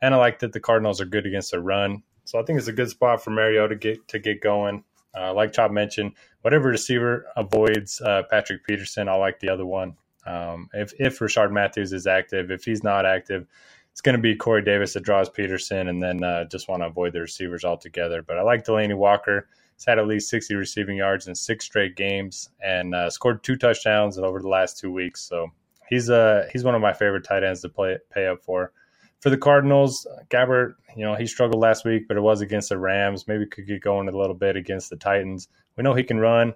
[0.01, 2.03] And I like that the Cardinals are good against the run.
[2.25, 4.83] So I think it's a good spot for Mariota to get to get going.
[5.17, 9.95] Uh, like Chop mentioned, whatever receiver avoids uh, Patrick Peterson, I like the other one.
[10.25, 13.47] Um, if if Rishard Matthews is active, if he's not active,
[13.91, 16.87] it's going to be Corey Davis that draws Peterson, and then uh, just want to
[16.87, 18.21] avoid the receivers altogether.
[18.21, 19.47] But I like Delanie Walker.
[19.75, 23.55] He's had at least 60 receiving yards in six straight games and uh, scored two
[23.55, 25.21] touchdowns over the last two weeks.
[25.21, 25.51] So
[25.89, 28.71] he's uh he's one of my favorite tight ends to play pay up for
[29.19, 32.77] for the Cardinals, Gabbert, you know, he struggled last week, but it was against the
[32.77, 33.27] Rams.
[33.27, 35.49] Maybe could get going a little bit against the Titans.
[35.75, 36.53] We know he can run,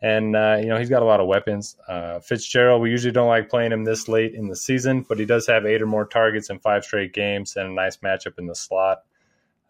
[0.00, 1.76] and uh, you know he's got a lot of weapons.
[1.86, 5.26] Uh, Fitzgerald, we usually don't like playing him this late in the season, but he
[5.26, 8.46] does have eight or more targets in five straight games and a nice matchup in
[8.46, 9.02] the slot.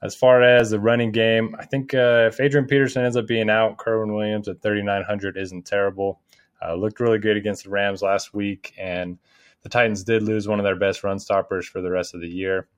[0.00, 3.50] As far as the running game, I think uh, if Adrian Peterson ends up being
[3.50, 6.20] out, Kerwynn Williams at 3,900 isn't terrible.
[6.64, 9.18] Uh, looked really good against the Rams last week, and
[9.62, 12.28] the Titans did lose one of their best run stoppers for the rest of the
[12.28, 12.68] year.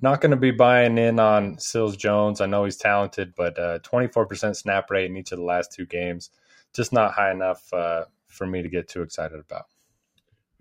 [0.00, 2.40] Not going to be buying in on Seals Jones.
[2.40, 5.86] I know he's talented, but uh, 24% snap rate in each of the last two
[5.86, 6.30] games,
[6.74, 9.66] just not high enough uh, for me to get too excited about.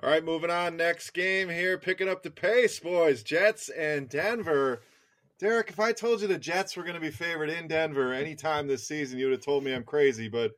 [0.03, 0.77] All right, moving on.
[0.77, 3.23] Next game here, picking up the pace, boys.
[3.23, 4.81] Jets and Denver.
[5.39, 8.67] Derek, if I told you the Jets were going to be favored in Denver anytime
[8.67, 10.27] this season, you would have told me I'm crazy.
[10.27, 10.51] But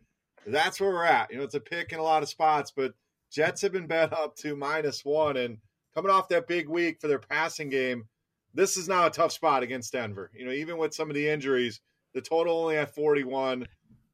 [0.48, 1.32] that's where we're at.
[1.32, 2.94] You know, it's a pick in a lot of spots, but
[3.34, 5.58] Jets have been bet up to minus one, and
[5.96, 8.06] coming off that big week for their passing game,
[8.54, 10.30] this is now a tough spot against Denver.
[10.36, 11.82] You know, even with some of the injuries,
[12.14, 13.68] the total only at 41.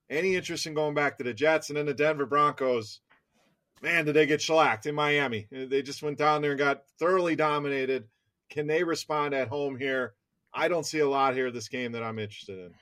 [0.10, 3.02] Any interest in going back to the Jets and then the Denver Broncos?
[3.82, 5.48] Man, did they get shellacked in Miami?
[5.52, 8.06] They just went down there and got thoroughly dominated.
[8.50, 10.14] Can they respond at home here?
[10.54, 12.74] I don't see a lot here this game that I'm interested in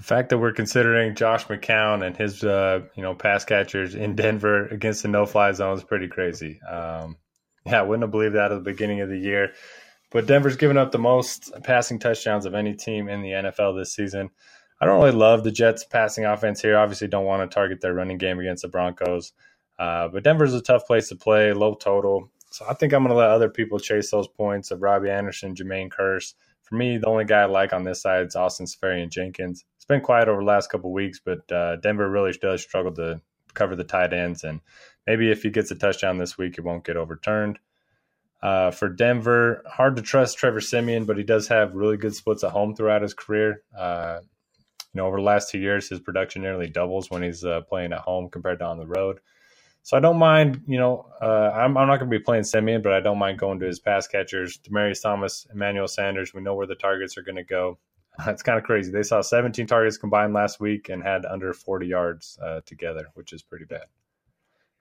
[0.00, 4.16] the fact that we're considering Josh McCown and his uh, you know pass catchers in
[4.16, 6.58] Denver against the no fly zone is pretty crazy.
[6.62, 7.18] Um,
[7.66, 9.52] yeah, I wouldn't have believed that at the beginning of the year.
[10.10, 13.94] But Denver's given up the most passing touchdowns of any team in the NFL this
[13.94, 14.30] season.
[14.80, 16.78] I don't really love the Jets' passing offense here.
[16.78, 19.34] Obviously, don't want to target their running game against the Broncos.
[19.78, 22.30] Uh, but Denver's a tough place to play, low total.
[22.50, 25.54] So I think I'm going to let other people chase those points of Robbie Anderson,
[25.54, 26.32] Jermaine Kearse.
[26.62, 29.58] For me, the only guy I like on this side is Austin Seferian-Jenkins.
[29.60, 33.20] It's been quiet over the last couple weeks, but uh, Denver really does struggle to
[33.52, 34.44] cover the tight ends.
[34.44, 34.60] And
[35.06, 37.58] maybe if he gets a touchdown this week, it won't get overturned.
[38.42, 42.42] Uh, for Denver, hard to trust Trevor Siemian, but he does have really good splits
[42.42, 43.62] at home throughout his career.
[43.76, 44.20] Uh,
[44.94, 47.92] you know, over the last two years, his production nearly doubles when he's uh, playing
[47.92, 49.18] at home compared to on the road.
[49.82, 52.82] So I don't mind, you know, uh, I'm, I'm, not going to be playing Siemian,
[52.82, 56.32] but I don't mind going to his pass catchers, Demaryius Thomas, Emmanuel Sanders.
[56.32, 57.78] We know where the targets are going to go.
[58.26, 58.90] It's kind of crazy.
[58.90, 63.32] They saw 17 targets combined last week and had under 40 yards uh, together, which
[63.32, 63.84] is pretty bad.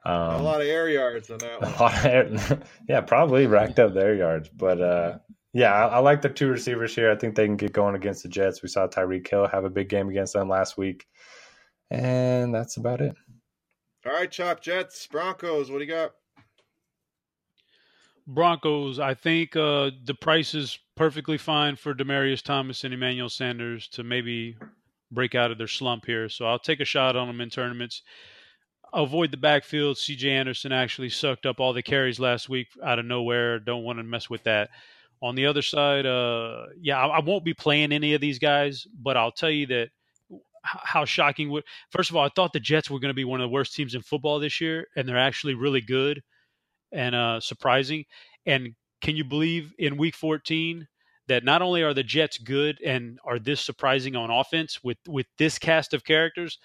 [0.05, 1.73] Um, a lot of air yards on that one.
[1.73, 4.49] A lot of air, yeah, probably racked up their yards.
[4.49, 5.17] But uh,
[5.53, 7.11] yeah, I, I, like the two receivers here.
[7.11, 8.61] I think they can get going against the Jets.
[8.61, 11.07] We saw Tyreek Hill have a big game against them last week.
[11.91, 13.15] And that's about it.
[14.05, 15.69] All right, Chop Jets, Broncos.
[15.69, 16.11] What do you got?
[18.29, 18.99] Broncos.
[18.99, 24.03] I think uh, the price is perfectly fine for Demaryius Thomas and Emmanuel Sanders to
[24.03, 24.55] maybe
[25.11, 26.29] break out of their slump here.
[26.29, 28.03] So I'll take a shot on them in tournaments.
[28.93, 29.97] Avoid the backfield.
[29.97, 33.59] CJ Anderson actually sucked up all the carries last week out of nowhere.
[33.59, 34.69] Don't want to mess with that.
[35.21, 38.87] On the other side, uh, yeah, I, I won't be playing any of these guys,
[39.01, 39.89] but I'll tell you that
[40.63, 43.39] how shocking would first of all i thought the jets were going to be one
[43.39, 46.21] of the worst teams in football this year and they're actually really good
[46.91, 48.05] and uh, surprising
[48.45, 50.87] and can you believe in week 14
[51.27, 55.27] that not only are the jets good and are this surprising on offense with with
[55.37, 56.57] this cast of characters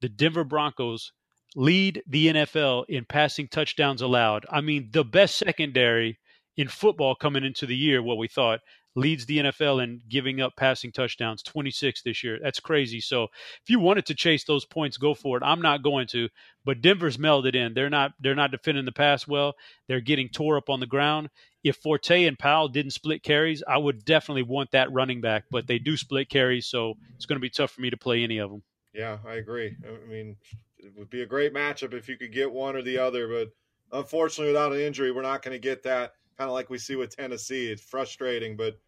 [0.00, 1.12] the denver broncos
[1.56, 4.46] lead the nfl in passing touchdowns allowed.
[4.50, 6.18] I mean the best secondary
[6.56, 8.60] in football coming into the year what we thought
[8.96, 12.38] leads the NFL in giving up passing touchdowns, 26 this year.
[12.42, 13.00] That's crazy.
[13.00, 15.42] So if you wanted to chase those points, go for it.
[15.44, 16.28] I'm not going to,
[16.64, 17.74] but Denver's melded in.
[17.74, 19.54] They're not they're not defending the pass well.
[19.86, 21.30] They're getting tore up on the ground.
[21.62, 25.66] If Forte and Powell didn't split carries, I would definitely want that running back, but
[25.66, 28.38] they do split carries, so it's going to be tough for me to play any
[28.38, 28.62] of them.
[28.94, 29.76] Yeah, I agree.
[29.86, 30.36] I mean,
[30.78, 33.52] it would be a great matchup if you could get one or the other, but
[33.92, 36.96] unfortunately, without an injury, we're not going to get that kind of like we see
[36.96, 37.70] with Tennessee.
[37.70, 38.78] It's frustrating, but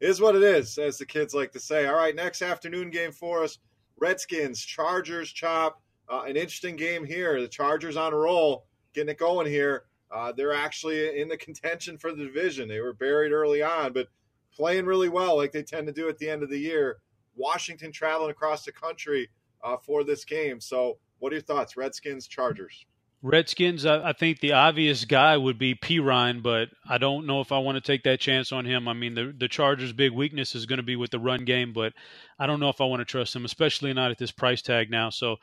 [0.00, 1.86] is what it is, as the kids like to say.
[1.86, 3.58] All right, next afternoon game for us
[3.96, 5.80] Redskins, Chargers, chop.
[6.08, 7.40] Uh, an interesting game here.
[7.40, 9.84] The Chargers on a roll, getting it going here.
[10.10, 12.66] Uh, they're actually in the contention for the division.
[12.66, 14.08] They were buried early on, but
[14.52, 16.98] playing really well, like they tend to do at the end of the year.
[17.36, 19.30] Washington traveling across the country
[19.62, 20.60] uh, for this game.
[20.60, 22.84] So, what are your thoughts, Redskins, Chargers?
[23.22, 27.52] Redskins, I, I, think the obvious guy would be Perine, but I don't know if
[27.52, 28.88] I want to take that chance on him.
[28.88, 31.74] I mean, the the Chargers' big weakness is going to be with the run game,
[31.74, 31.92] but
[32.38, 34.90] I don't know if I want to trust him, especially not at this price tag
[34.90, 35.10] now.
[35.10, 35.36] So,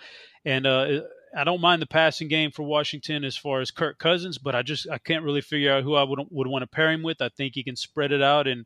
[0.43, 1.01] and uh,
[1.36, 4.63] I don't mind the passing game for Washington as far as Kirk Cousins, but I
[4.63, 7.21] just I can't really figure out who I would would want to pair him with.
[7.21, 8.65] I think he can spread it out and.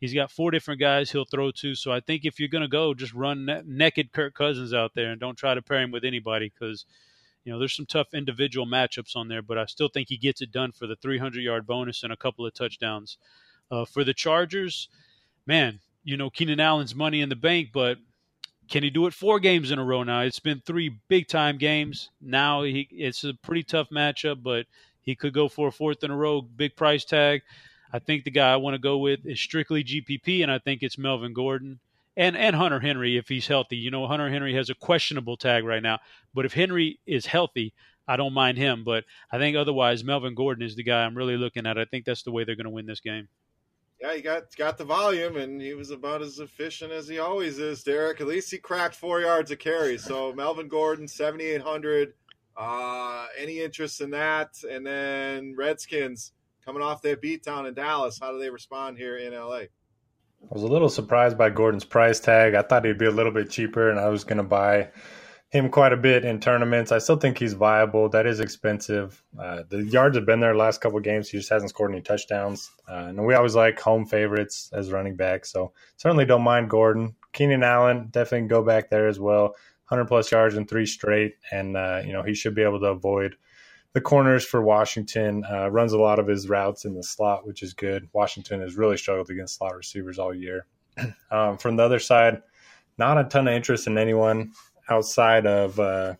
[0.00, 2.68] He's got four different guys he'll throw to, so I think if you're going to
[2.68, 6.04] go, just run naked Kirk Cousins out there and don't try to pair him with
[6.04, 6.86] anybody because
[7.48, 10.42] you know, there's some tough individual matchups on there, but I still think he gets
[10.42, 13.16] it done for the 300 yard bonus and a couple of touchdowns.
[13.70, 14.90] Uh, for the Chargers,
[15.46, 17.96] man, you know, Keenan Allen's money in the bank, but
[18.68, 20.20] can he do it four games in a row now?
[20.20, 22.10] It's been three big time games.
[22.20, 24.66] Now he, it's a pretty tough matchup, but
[25.00, 27.40] he could go for a fourth in a row, big price tag.
[27.94, 30.82] I think the guy I want to go with is strictly GPP, and I think
[30.82, 31.78] it's Melvin Gordon
[32.18, 33.76] and and Hunter Henry if he's healthy.
[33.76, 36.00] You know, Hunter Henry has a questionable tag right now,
[36.34, 37.72] but if Henry is healthy,
[38.06, 38.84] I don't mind him.
[38.84, 41.78] But I think otherwise, Melvin Gordon is the guy I'm really looking at.
[41.78, 43.28] I think that's the way they're going to win this game.
[44.00, 47.58] Yeah, he got got the volume, and he was about as efficient as he always
[47.58, 47.84] is.
[47.84, 49.96] Derek, at least he cracked four yards of carry.
[49.96, 52.14] So Melvin Gordon, seventy eight hundred.
[52.56, 54.50] Uh, any interest in that?
[54.68, 56.32] And then Redskins
[56.64, 58.18] coming off that beatdown in Dallas.
[58.20, 59.66] How do they respond here in LA?
[60.42, 62.54] I was a little surprised by Gordon's price tag.
[62.54, 64.90] I thought he'd be a little bit cheaper, and I was going to buy
[65.50, 66.92] him quite a bit in tournaments.
[66.92, 68.08] I still think he's viable.
[68.08, 69.22] That is expensive.
[69.38, 71.28] Uh, the yards have been there the last couple games.
[71.28, 72.70] He just hasn't scored any touchdowns.
[72.88, 77.14] Uh, and we always like home favorites as running back, so certainly don't mind Gordon.
[77.32, 79.54] Keenan Allen definitely go back there as well.
[79.88, 82.86] 100 plus yards in three straight, and uh, you know he should be able to
[82.86, 83.36] avoid
[83.92, 85.44] the corners for Washington.
[85.50, 88.08] Uh, runs a lot of his routes in the slot, which is good.
[88.12, 90.66] Washington has really struggled against slot receivers all year.
[91.30, 92.42] um, from the other side,
[92.98, 94.52] not a ton of interest in anyone
[94.90, 96.14] outside of uh,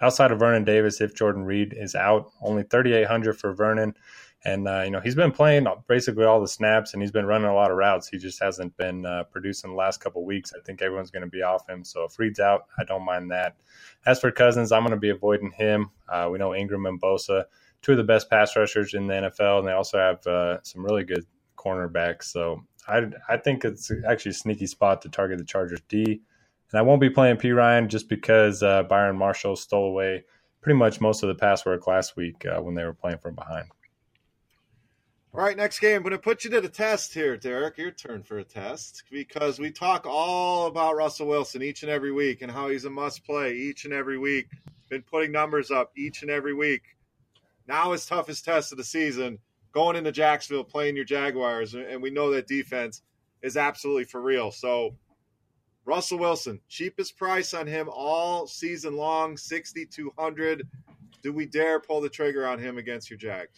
[0.00, 2.30] outside of Vernon Davis if Jordan Reed is out.
[2.40, 3.94] Only 3,800 for Vernon.
[4.44, 7.48] And uh, you know he's been playing basically all the snaps, and he's been running
[7.48, 8.08] a lot of routes.
[8.08, 10.52] He just hasn't been uh, producing the last couple weeks.
[10.56, 11.84] I think everyone's going to be off him.
[11.84, 13.56] So if Reed's out, I don't mind that.
[14.04, 15.90] As for Cousins, I'm going to be avoiding him.
[16.08, 17.44] Uh, we know Ingram and Bosa,
[17.82, 20.84] two of the best pass rushers in the NFL, and they also have uh, some
[20.84, 21.24] really good
[21.56, 22.24] cornerbacks.
[22.24, 26.20] So I I think it's actually a sneaky spot to target the Chargers D.
[26.72, 30.24] And I won't be playing Perine just because uh, Byron Marshall stole away
[30.62, 33.34] pretty much most of the pass work last week uh, when they were playing from
[33.34, 33.66] behind.
[35.34, 35.96] All right, next game.
[35.96, 37.78] I'm going to put you to the test here, Derek.
[37.78, 42.12] Your turn for a test because we talk all about Russell Wilson each and every
[42.12, 44.48] week and how he's a must play each and every week.
[44.90, 46.82] Been putting numbers up each and every week.
[47.66, 49.38] Now his toughest test of the season,
[49.72, 53.00] going into Jacksonville, playing your Jaguars, and we know that defense
[53.40, 54.50] is absolutely for real.
[54.50, 54.96] So,
[55.86, 60.68] Russell Wilson, cheapest price on him all season long, 6,200.
[61.22, 63.48] Do we dare pull the trigger on him against your Jags?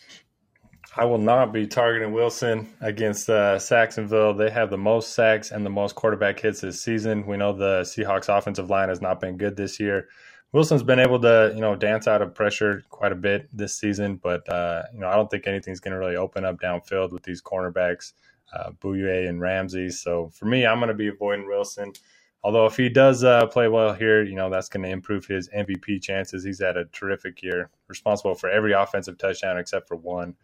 [0.96, 4.34] I will not be targeting Wilson against uh, Sacksonville.
[4.34, 7.26] They have the most sacks and the most quarterback hits this season.
[7.26, 10.08] We know the Seahawks offensive line has not been good this year.
[10.52, 14.20] Wilson's been able to, you know, dance out of pressure quite a bit this season,
[14.22, 17.24] but uh, you know, I don't think anything's going to really open up downfield with
[17.24, 18.12] these cornerbacks,
[18.52, 19.90] uh, Bouye and Ramsey.
[19.90, 21.92] So for me, I'm going to be avoiding Wilson.
[22.44, 25.48] Although if he does uh, play well here, you know that's going to improve his
[25.48, 26.44] MVP chances.
[26.44, 30.36] He's had a terrific year, responsible for every offensive touchdown except for one.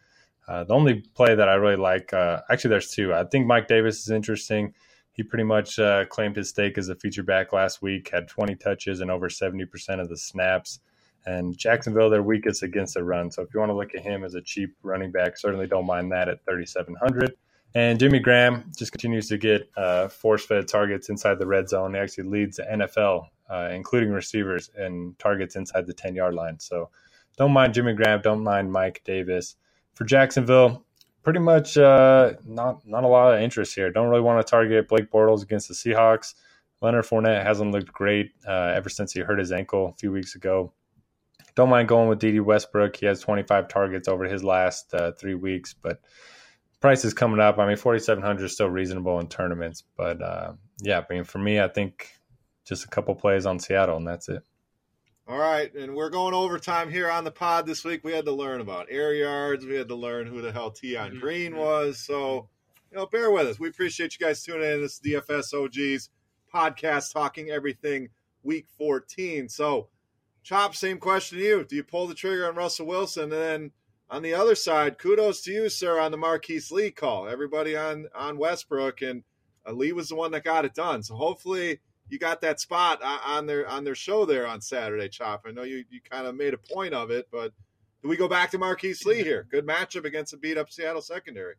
[0.50, 3.14] Uh, the only play that I really like, uh, actually, there's two.
[3.14, 4.74] I think Mike Davis is interesting.
[5.12, 8.56] He pretty much uh, claimed his stake as a feature back last week, had 20
[8.56, 10.80] touches and over 70% of the snaps.
[11.24, 13.30] And Jacksonville, they're weakest against the run.
[13.30, 15.86] So if you want to look at him as a cheap running back, certainly don't
[15.86, 17.32] mind that at 3,700.
[17.76, 21.94] And Jimmy Graham just continues to get uh, force fed targets inside the red zone.
[21.94, 26.58] He actually leads the NFL, uh, including receivers, and targets inside the 10 yard line.
[26.58, 26.90] So
[27.36, 28.20] don't mind Jimmy Graham.
[28.20, 29.54] Don't mind Mike Davis
[30.00, 30.86] for Jacksonville,
[31.22, 33.92] pretty much uh, not not a lot of interest here.
[33.92, 36.34] Don't really want to target Blake Bortles against the Seahawks.
[36.80, 40.34] Leonard Fournette hasn't looked great uh, ever since he hurt his ankle a few weeks
[40.34, 40.72] ago.
[41.54, 42.96] Don't mind going with Dede Westbrook.
[42.96, 46.00] He has 25 targets over his last uh, three weeks, but
[46.80, 47.58] price is coming up.
[47.58, 51.60] I mean, 4,700 is still reasonable in tournaments, but uh, yeah, I mean, for me,
[51.60, 52.08] I think
[52.64, 54.42] just a couple plays on Seattle, and that's it.
[55.30, 58.02] All right, and we're going overtime here on the pod this week.
[58.02, 59.64] We had to learn about air yards.
[59.64, 61.20] We had to learn who the hell Tion mm-hmm.
[61.20, 61.98] Green was.
[61.98, 62.48] So,
[62.90, 63.60] you know, bear with us.
[63.60, 64.80] We appreciate you guys tuning in.
[64.80, 66.10] This is DFS OGs
[66.52, 68.08] podcast talking everything
[68.42, 69.48] week 14.
[69.48, 69.86] So,
[70.42, 71.64] Chop, same question to you.
[71.64, 73.22] Do you pull the trigger on Russell Wilson?
[73.22, 73.70] And then
[74.10, 77.28] on the other side, kudos to you, sir, on the Marquise Lee call.
[77.28, 79.22] Everybody on on Westbrook and
[79.64, 81.04] uh, Lee was the one that got it done.
[81.04, 81.78] So hopefully
[82.10, 85.42] you got that spot on their on their show there on Saturday, Chop.
[85.46, 87.52] I know you you kind of made a point of it, but
[88.02, 89.46] do we go back to Marquise Lee here?
[89.50, 91.54] Good matchup against a beat up Seattle secondary.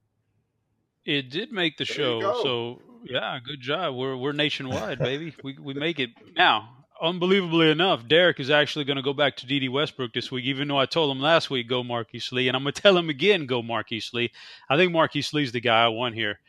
[1.05, 3.95] It did make the there show, so yeah, good job.
[3.95, 5.33] We're we're nationwide, baby.
[5.43, 6.77] we we make it now.
[7.01, 10.67] Unbelievably enough, Derek is actually going to go back to Dede Westbrook this week, even
[10.67, 13.09] though I told him last week go Marquise Lee, and I'm going to tell him
[13.09, 14.31] again go Marquise Lee.
[14.69, 16.39] I think Marquise Lee's the guy I want here.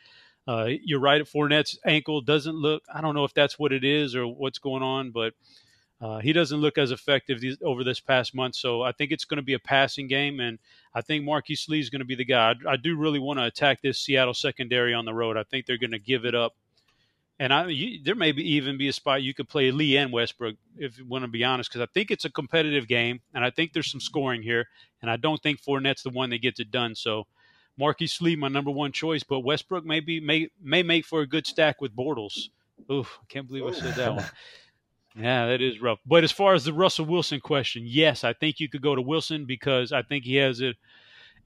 [0.46, 1.20] Uh, you're right.
[1.20, 2.82] At Fournette's ankle doesn't look.
[2.92, 5.34] I don't know if that's what it is or what's going on, but
[6.00, 8.56] uh, he doesn't look as effective these, over this past month.
[8.56, 10.58] So I think it's going to be a passing game, and
[10.92, 12.54] I think Marquise Lee is going to be the guy.
[12.66, 15.36] I, I do really want to attack this Seattle secondary on the road.
[15.36, 16.56] I think they're going to give it up,
[17.38, 20.12] and I you, there may be even be a spot you could play Lee and
[20.12, 23.44] Westbrook if you want to be honest, because I think it's a competitive game, and
[23.44, 24.66] I think there's some scoring here,
[25.02, 26.96] and I don't think Fournette's the one that gets it done.
[26.96, 27.28] So.
[27.78, 31.26] Marquise Lee, my number one choice, but Westbrook may be, may may make for a
[31.26, 32.48] good stack with Bortles.
[32.90, 34.24] Oof, I can't believe I said that one.
[35.14, 35.98] Yeah, that is rough.
[36.06, 39.02] But as far as the Russell Wilson question, yes, I think you could go to
[39.02, 40.74] Wilson because I think he has a,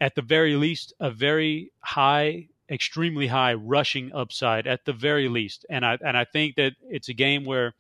[0.01, 5.66] at the very least, a very high, extremely high rushing upside at the very least.
[5.68, 7.74] And I and I think that it's a game where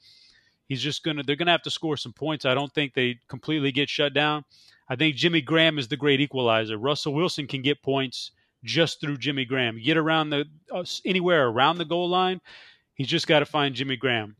[0.68, 2.44] he's just gonna they're gonna have to score some points.
[2.44, 4.44] I don't think they completely get shut down.
[4.88, 6.78] I think Jimmy Graham is the great equalizer.
[6.78, 8.32] Russell Wilson can get points
[8.66, 9.80] just through Jimmy Graham.
[9.82, 12.40] Get around the uh, anywhere around the goal line,
[12.94, 14.36] he's just got to find Jimmy Graham.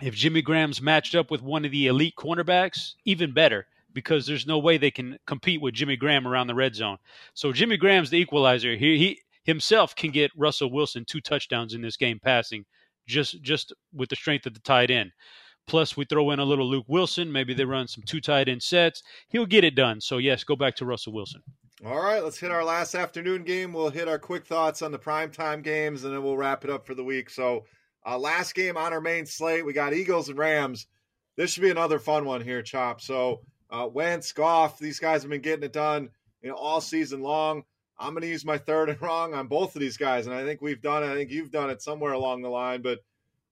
[0.00, 4.46] If Jimmy Graham's matched up with one of the elite cornerbacks, even better because there's
[4.46, 6.98] no way they can compete with Jimmy Graham around the red zone.
[7.32, 8.76] So Jimmy Graham's the equalizer.
[8.76, 12.64] He, he himself can get Russell Wilson two touchdowns in this game passing
[13.06, 15.12] just just with the strength of the tight end.
[15.66, 17.32] Plus, we throw in a little Luke Wilson.
[17.32, 19.02] Maybe they run some two tight end sets.
[19.28, 20.00] He'll get it done.
[20.00, 21.42] So, yes, go back to Russell Wilson.
[21.82, 23.72] All right, let's hit our last afternoon game.
[23.72, 26.86] We'll hit our quick thoughts on the primetime games, and then we'll wrap it up
[26.86, 27.28] for the week.
[27.28, 27.64] So,
[28.06, 30.86] uh, last game on our main slate, we got Eagles and Rams.
[31.36, 33.00] This should be another fun one here, Chop.
[33.00, 36.10] So, uh, Wentz, Goff, these guys have been getting it done
[36.42, 37.64] you know, all season long.
[37.98, 40.44] I'm going to use my third and wrong on both of these guys, and I
[40.44, 41.10] think we've done it.
[41.10, 43.00] I think you've done it somewhere along the line, but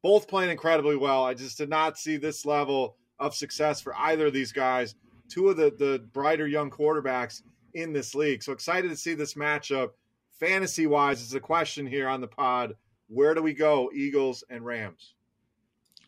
[0.00, 1.24] both playing incredibly well.
[1.24, 4.94] I just did not see this level of success for either of these guys.
[5.28, 7.42] Two of the the brighter young quarterbacks
[7.74, 8.42] in this league.
[8.42, 9.90] So excited to see this matchup.
[10.38, 12.74] Fantasy wise, is a question here on the pod.
[13.08, 15.14] Where do we go, Eagles and Rams?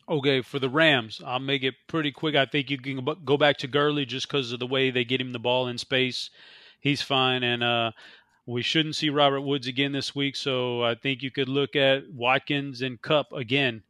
[0.07, 2.35] Okay, for the Rams, I'll make it pretty quick.
[2.35, 5.21] I think you can go back to Gurley just because of the way they get
[5.21, 6.29] him the ball in space.
[6.79, 7.91] He's fine, and uh,
[8.45, 10.35] we shouldn't see Robert Woods again this week.
[10.35, 13.81] So I think you could look at Watkins and Kupp again.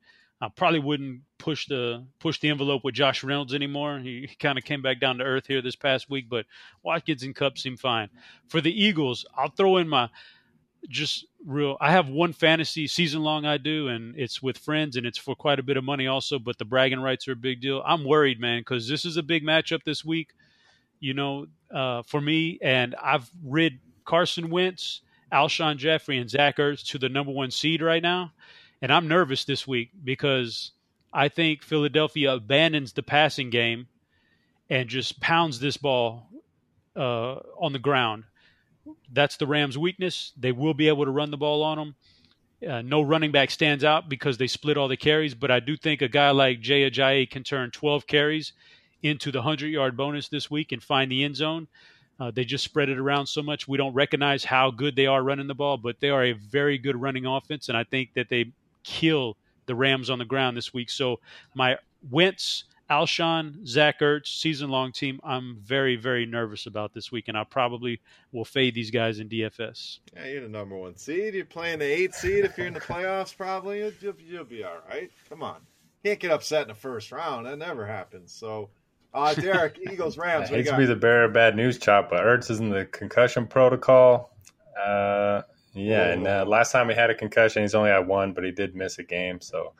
[0.42, 4.00] I probably wouldn't push the push the envelope with Josh Reynolds anymore.
[4.00, 6.46] He, he kind of came back down to earth here this past week, but
[6.84, 8.10] Watkins and Kupp seem fine.
[8.48, 10.10] For the Eagles, I'll throw in my
[10.90, 15.06] just real I have one fantasy season long I do and it's with friends and
[15.06, 17.62] it's for quite a bit of money also but the bragging rights are a big
[17.62, 17.82] deal.
[17.86, 20.34] I'm worried man cuz this is a big matchup this week
[21.00, 26.86] you know uh, for me and I've rid Carson Wentz, Alshon Jeffery and Zach Ertz
[26.90, 28.32] to the number 1 seed right now
[28.86, 30.72] and I'm nervous this week because
[31.12, 33.88] I think Philadelphia abandons the passing game
[34.70, 36.30] and just pounds this ball
[36.96, 38.26] uh, on the ground
[39.12, 40.32] that's the Rams' weakness.
[40.38, 41.96] They will be able to run the ball on them.
[42.68, 45.76] Uh, no running back stands out because they split all the carries, but I do
[45.76, 48.54] think a guy like Jay Ajayi can turn 12 carries
[49.04, 51.68] into the 100 yard bonus this week and find the end zone.
[52.20, 53.68] Uh, they just spread it around so much.
[53.68, 56.78] We don't recognize how good they are running the ball, but they are a very
[56.78, 58.54] good running offense, and I think that they
[58.86, 60.90] kill the Rams on the ground this week.
[60.90, 61.20] So
[61.56, 61.78] my
[62.10, 65.20] Wentz Alshon, Zach Ertz, season long team.
[65.24, 68.00] I'm very, very nervous about this week, and I probably
[68.32, 70.00] will fade these guys in DFS.
[70.16, 71.34] Yeah, you're the number one seed.
[71.34, 72.46] You're playing the eight seed.
[72.46, 75.12] If you're in the playoffs, probably you'll, you'll be all right.
[75.30, 75.62] Come on,
[76.04, 77.48] can't get upset in the first round.
[77.48, 78.32] That never happens.
[78.32, 78.70] So,
[79.16, 80.52] uh, Derek, Eagles, Rams.
[80.52, 82.86] I hate to be the bearer of bad news, chop, but Ertz is in the
[82.86, 84.32] concussion protocol.
[84.80, 85.42] Uh,
[85.76, 88.52] yeah, and uh, last time he had a concussion, he's only had one, but he
[88.52, 89.42] did miss a game.
[89.42, 89.74] So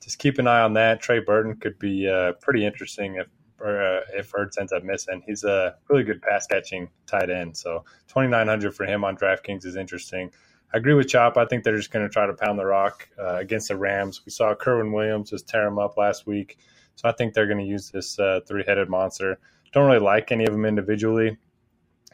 [0.00, 1.02] just keep an eye on that.
[1.02, 3.26] Trey Burton could be uh, pretty interesting if
[3.60, 5.22] uh, if Ertz ends up missing.
[5.26, 7.56] He's a really good pass catching tight end.
[7.56, 10.30] So 2,900 for him on DraftKings is interesting.
[10.72, 11.36] I agree with Chop.
[11.36, 14.22] I think they're just going to try to pound the rock uh, against the Rams.
[14.24, 16.58] We saw Kerwynn Williams just tear him up last week.
[16.94, 19.38] So I think they're going to use this uh, three headed monster.
[19.72, 21.36] Don't really like any of them individually,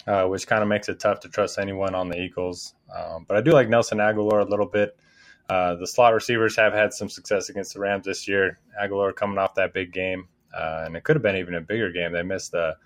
[0.06, 2.74] uh, which kind of makes it tough to trust anyone on the Eagles.
[2.94, 4.96] Um, but I do like Nelson Agholor a little bit.
[5.48, 8.58] Uh, the slot receivers have had some success against the Rams this year.
[8.80, 11.92] Agholor coming off that big game, uh, and it could have been even a bigger
[11.92, 12.12] game.
[12.12, 12.76] They missed a,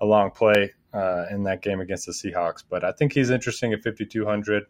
[0.00, 3.72] a long play uh, in that game against the Seahawks, but I think he's interesting
[3.72, 4.66] at 5,200.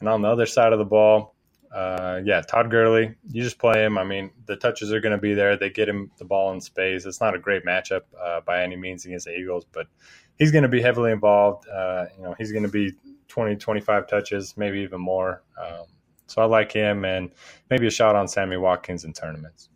[0.00, 1.34] And on the other side of the ball,
[1.74, 3.98] uh, yeah, Todd Gurley, you just play him.
[3.98, 5.56] I mean, the touches are going to be there.
[5.56, 7.04] They get him the ball in space.
[7.04, 9.88] It's not a great matchup uh, by any means against the Eagles, but
[10.38, 11.68] he's going to be heavily involved.
[11.68, 12.92] Uh, you know, he's going to be
[13.28, 15.42] 20, 25 touches, maybe even more.
[15.60, 15.86] Um,
[16.26, 17.30] so I like him and
[17.70, 19.68] maybe a shot on Sammy Watkins in tournaments.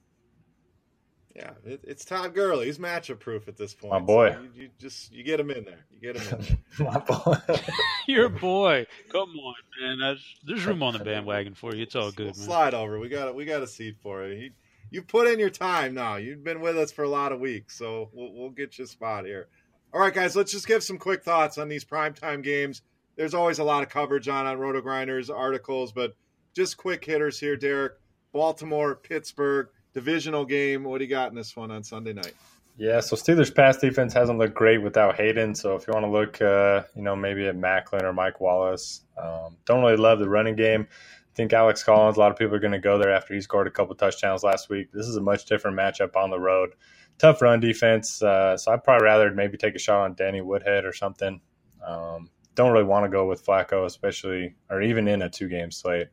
[1.38, 2.66] Yeah, it, it's Todd Gurley.
[2.66, 3.92] He's matchup proof at this point.
[3.92, 4.32] My boy.
[4.32, 5.86] So you, you, just you get him in there.
[5.92, 6.86] You get him in there.
[6.92, 7.36] My boy.
[8.08, 8.86] Your boy.
[9.10, 9.98] Come on, man.
[10.00, 11.84] That's, there's room on the bandwagon for you.
[11.84, 12.98] It's all good, we'll Slide over.
[12.98, 13.36] We got it.
[13.36, 14.36] we got a seat for it.
[14.36, 14.50] He,
[14.90, 16.16] you put in your time now.
[16.16, 18.88] You've been with us for a lot of weeks, so we'll, we'll get you a
[18.88, 19.48] spot here.
[19.92, 20.36] All right, guys.
[20.36, 22.82] Let's just give some quick thoughts on these primetime games.
[23.16, 26.14] There's always a lot of coverage on on RotoGrinders articles, but
[26.54, 27.94] just quick hitters here, Derek.
[28.32, 30.84] Baltimore, Pittsburgh, divisional game.
[30.84, 32.34] What do you got in this one on Sunday night?
[32.76, 35.54] Yeah, so Steelers' pass defense hasn't looked great without Haden.
[35.54, 39.00] So if you want to look, uh, you know, maybe at Maclin or Mike Wallace,
[39.20, 40.86] um, don't really love the running game.
[40.90, 42.16] I think Alex Collins.
[42.16, 44.44] A lot of people are going to go there after he scored a couple touchdowns
[44.44, 44.92] last week.
[44.92, 46.74] This is a much different matchup on the road.
[47.18, 48.22] Tough run defense.
[48.22, 51.40] Uh, so I'd probably rather maybe take a shot on Danny Woodhead or something.
[51.84, 55.70] Um, don't really want to go with Flacco, especially or even in a two game
[55.70, 56.08] slate.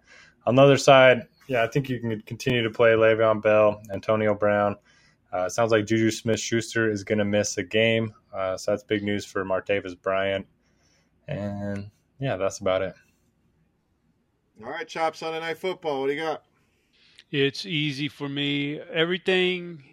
[0.45, 4.34] On the other side, yeah, I think you can continue to play Le'Veon Bell, Antonio
[4.36, 4.76] Brown.
[5.32, 8.14] Uh, sounds like Juju Smith Schuster is going to miss a game.
[8.34, 10.45] Uh, so that's big news for Martavis Bryant.
[11.27, 12.94] And yeah, that's about it.
[14.64, 16.02] All right, Chop Sunday Night Football.
[16.02, 16.44] What do you got?
[17.32, 18.80] It's easy for me.
[18.80, 19.84] Everything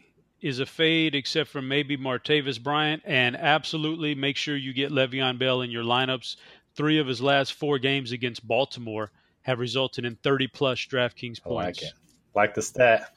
[0.43, 3.03] is a fade except for maybe Martavis Bryant.
[3.07, 6.37] And absolutely make sure you get Le'Veon Bell in your lineups.
[6.75, 9.11] Three of his last four games against Baltimore
[9.43, 11.47] have resulted in 30 plus DraftKings points.
[11.47, 11.93] I like it.
[12.35, 13.15] Like the stat.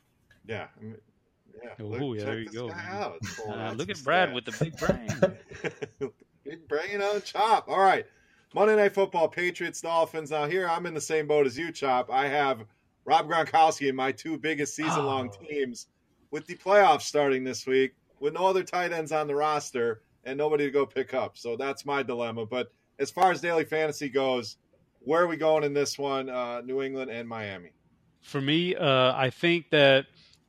[0.48, 0.68] Yeah.
[0.82, 0.94] yeah.
[1.80, 2.70] Oh, yeah, there you go.
[3.48, 4.36] Uh, look at Brad stat.
[4.36, 6.12] with the big brain.
[6.44, 7.68] big brain on Chop.
[7.68, 8.06] All right.
[8.54, 10.32] Monday Night Football, Patriots, Dolphins.
[10.32, 12.12] Now, here I'm in the same boat as you, Chop.
[12.12, 12.66] I have
[13.04, 15.46] Rob Gronkowski in my two biggest season long oh.
[15.46, 15.88] teams
[16.36, 20.38] with the playoffs starting this week with no other tight ends on the roster and
[20.38, 21.38] nobody to go pick up.
[21.38, 22.46] So that's my dilemma.
[22.46, 24.58] But as far as daily fantasy goes,
[25.00, 26.30] where are we going in this one?
[26.30, 27.70] Uh, New England and Miami.
[28.22, 30.08] For me, uh, I think that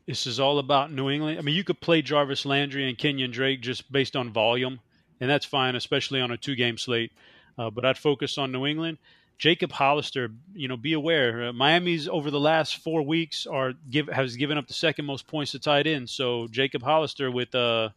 [0.09, 1.39] this is all about New England.
[1.39, 4.81] I mean, you could play Jarvis Landry and Kenyan Drake just based on volume,
[5.21, 7.13] and that's fine, especially on a two-game slate.
[7.57, 8.99] Uh, but I'd focus on New England.
[9.39, 11.49] Jacob Hollister, you know, be aware.
[11.49, 15.27] Uh, Miami's over the last four weeks are give has given up the second most
[15.27, 16.09] points to tight end.
[16.09, 17.91] So Jacob Hollister with uh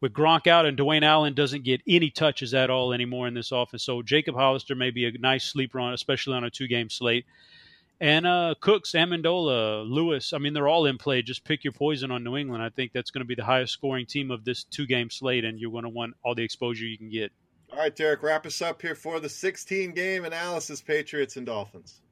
[0.00, 3.52] with Gronk out and Dwayne Allen doesn't get any touches at all anymore in this
[3.52, 3.84] offense.
[3.84, 7.24] So Jacob Hollister may be a nice sleeper on, especially on a two game slate.
[8.00, 11.22] And uh, Cooks, Amendola, Lewis, I mean, they're all in play.
[11.22, 12.60] Just pick your poison on New England.
[12.60, 15.44] I think that's going to be the highest scoring team of this two game slate,
[15.44, 17.30] and you're going to want all the exposure you can get.
[17.72, 22.02] All right, Derek, wrap us up here for the 16 game analysis Patriots and Dolphins.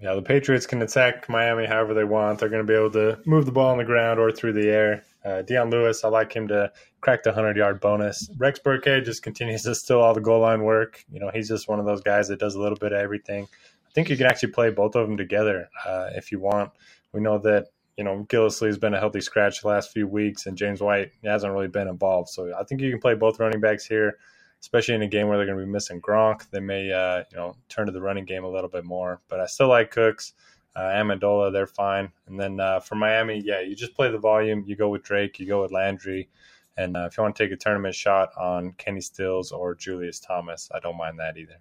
[0.00, 2.40] Yeah, the Patriots can attack Miami however they want.
[2.40, 4.68] They're going to be able to move the ball on the ground or through the
[4.68, 5.04] air.
[5.24, 8.28] Uh, Dion Lewis, I like him to crack the 100 yard bonus.
[8.38, 11.04] Rex Burkhead just continues to steal all the goal line work.
[11.12, 13.48] You know, he's just one of those guys that does a little bit of everything.
[13.86, 16.70] I think you can actually play both of them together uh, if you want.
[17.12, 17.66] We know that,
[17.96, 21.12] you know, Gillislee has been a healthy scratch the last few weeks, and James White
[21.24, 22.28] hasn't really been involved.
[22.28, 24.18] So I think you can play both running backs here,
[24.60, 26.48] especially in a game where they're going to be missing Gronk.
[26.50, 29.20] They may, uh, you know, turn to the running game a little bit more.
[29.28, 30.34] But I still like Cooks.
[30.74, 32.12] Uh, Amendola, they're fine.
[32.26, 34.64] And then uh, for Miami, yeah, you just play the volume.
[34.66, 36.28] You go with Drake, you go with Landry.
[36.76, 40.20] And uh, if you want to take a tournament shot on Kenny Stills or Julius
[40.20, 41.60] Thomas, I don't mind that either.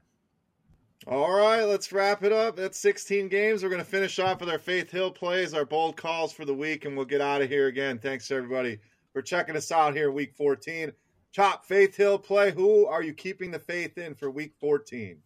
[1.08, 2.56] All right, let's wrap it up.
[2.56, 3.64] That's 16 games.
[3.64, 6.54] We're going to finish off with our Faith Hill plays, our bold calls for the
[6.54, 7.98] week, and we'll get out of here again.
[7.98, 8.78] Thanks, everybody,
[9.14, 10.92] for checking us out here, week 14.
[11.32, 12.52] Chop, Faith Hill play.
[12.52, 15.18] Who are you keeping the faith in for week 14?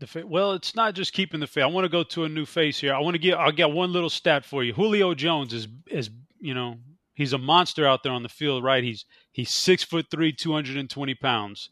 [0.00, 1.64] The well, it's not just keeping the faith.
[1.64, 2.94] I want to go to a new face here.
[2.94, 3.38] I want to get.
[3.38, 4.72] I'll get one little stat for you.
[4.72, 6.10] Julio Jones is is
[6.40, 6.76] you know
[7.14, 8.82] he's a monster out there on the field, right?
[8.82, 11.70] He's he's six foot three, two hundred and twenty pounds.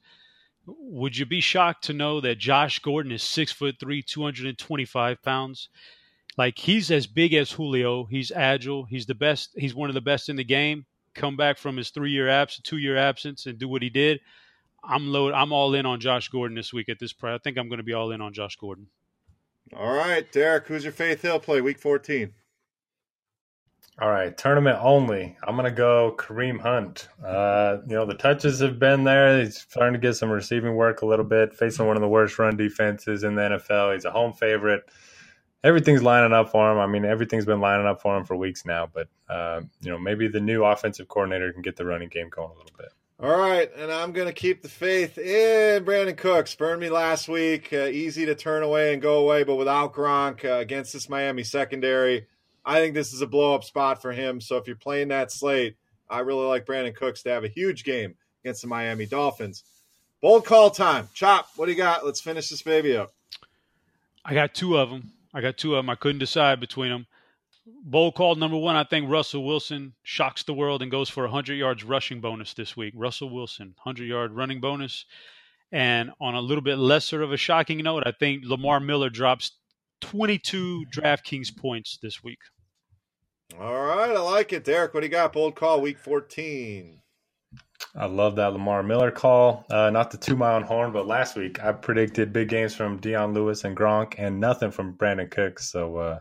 [0.67, 4.47] Would you be shocked to know that Josh Gordon is six foot three, two hundred
[4.47, 5.69] and twenty-five pounds?
[6.39, 8.05] Like he's as big as Julio.
[8.05, 8.85] He's agile.
[8.85, 9.51] He's the best.
[9.57, 10.87] He's one of the best in the game.
[11.15, 14.21] Come back from his three-year absence, two-year absence, and do what he did.
[14.83, 15.33] I'm load.
[15.35, 17.35] I'm all in on Josh Gordon this week at this price.
[17.35, 18.89] I think I'm going to be all in on Josh Gordon.
[19.77, 20.67] All right, Derek.
[20.67, 22.33] Who's your Faith Hill play week 14?
[24.01, 25.37] All right, tournament only.
[25.43, 27.09] I'm gonna go Kareem Hunt.
[27.25, 29.39] Uh, you know the touches have been there.
[29.39, 32.39] He's starting to get some receiving work a little bit, facing one of the worst
[32.39, 33.93] run defenses in the NFL.
[33.93, 34.85] He's a home favorite.
[35.65, 36.79] Everything's lining up for him.
[36.79, 38.89] I mean, everything's been lining up for him for weeks now.
[38.93, 42.51] But uh, you know, maybe the new offensive coordinator can get the running game going
[42.51, 42.93] a little bit.
[43.23, 46.57] All right, and I'm going to keep the faith in Brandin Cooks.
[46.57, 47.73] Burned me last week.
[47.73, 51.45] Uh, easy to turn away and go away, but without Gronk uh, against this Miami
[51.45, 52.27] secondary,
[52.65, 54.41] I think this is a blow up spot for him.
[54.41, 55.77] So if you're playing that slate,
[56.11, 59.63] I really like Brandin Cooks to have a huge game against the Miami Dolphins.
[60.21, 61.09] Bold call time.
[61.15, 62.05] Chop, what do you got?
[62.05, 63.13] Let's finish this baby up.
[64.25, 65.13] I got two of them.
[65.35, 65.91] I got two of them.
[65.91, 67.07] I couldn't decide between them.
[67.85, 68.77] Bold call number one.
[68.77, 72.55] I think Russell Wilson shocks the world and goes for a 100 yards rushing bonus
[72.55, 72.93] this week.
[72.97, 75.05] Russell Wilson, 100 yard running bonus.
[75.71, 79.53] And on a little bit lesser of a shocking note, I think Lamar Miller drops
[80.01, 82.41] 22 DraftKings points this week.
[83.59, 84.65] All right, I like it.
[84.65, 85.33] Derek, what do you got?
[85.33, 87.02] Bold call, week 14.
[87.95, 89.67] I love that Lamar Miller call.
[89.71, 93.35] Uh, not the two mile horn, but last week I predicted big games from Dion
[93.35, 95.71] Lewis and Gronk and nothing from Brandin Cooks.
[95.71, 96.19] So uh,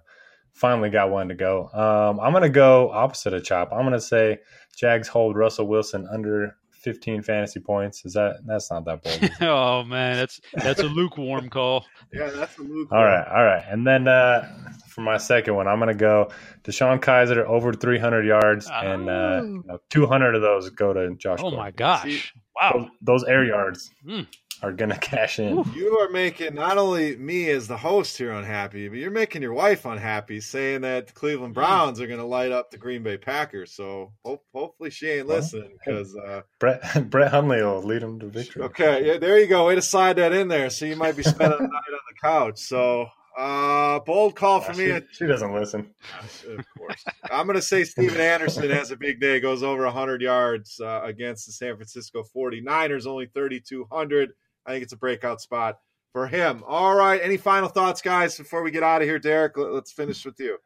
[0.53, 1.69] finally got one to go.
[1.73, 3.71] Um, I'm going to go opposite of Chop.
[3.71, 4.39] I'm going to say
[4.75, 8.05] Jags hold Russell Wilson under 15 fantasy points.
[8.05, 9.31] Is that that's not that bold?
[9.41, 11.85] oh man, that's that's a lukewarm call.
[12.13, 12.87] Yeah, that's a lukewarm.
[12.91, 13.63] All right, all right.
[13.67, 14.47] And then uh,
[14.87, 16.31] for my second one, I'm going to go
[16.63, 18.73] DeShone Kizer over 300 yards, oh.
[18.73, 21.39] and uh, you know, 200 of those go to Josh.
[21.39, 21.59] Oh Gordon.
[21.59, 22.03] my gosh!
[22.03, 22.21] See,
[22.55, 23.91] wow, those, those, air yards.
[24.05, 24.27] Mm
[24.61, 25.63] are gonna cash in.
[25.73, 29.53] You are making not only me as the host here unhappy, but you're making your
[29.53, 31.53] wife unhappy, saying that the Cleveland.
[31.53, 33.73] Browns are gonna light up the Green Bay Packers.
[33.73, 38.27] So hope, hopefully she ain't listening because uh, Brett Brett Hundley will lead them to
[38.27, 38.63] victory.
[38.63, 39.67] Okay, yeah, there you go.
[39.67, 40.69] Way to slide that in there.
[40.69, 42.59] So you might be spending the night on the couch.
[42.59, 43.07] So
[43.37, 45.05] uh, bold call for yeah, me.
[45.11, 45.93] She, she, doesn't listen.
[46.21, 47.03] Of course.
[47.31, 51.01] I'm going to say Stephen Anderson has a big day, goes over 100 yards uh,
[51.03, 54.33] against the San Francisco 49ers, only 3,200.
[54.65, 55.79] I think it's a breakout spot
[56.13, 56.63] for him.
[56.67, 57.21] All right.
[57.21, 59.57] Any final thoughts, guys, before we get out of here, Derek?
[59.57, 60.57] Let's finish with you.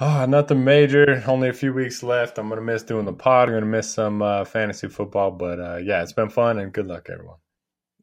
[0.00, 1.22] Oh, nothing major.
[1.26, 2.38] Only a few weeks left.
[2.38, 3.48] I'm gonna miss doing the pod.
[3.48, 6.86] I'm gonna miss some uh, fantasy football, but uh, yeah, it's been fun and good
[6.86, 7.36] luck, everyone.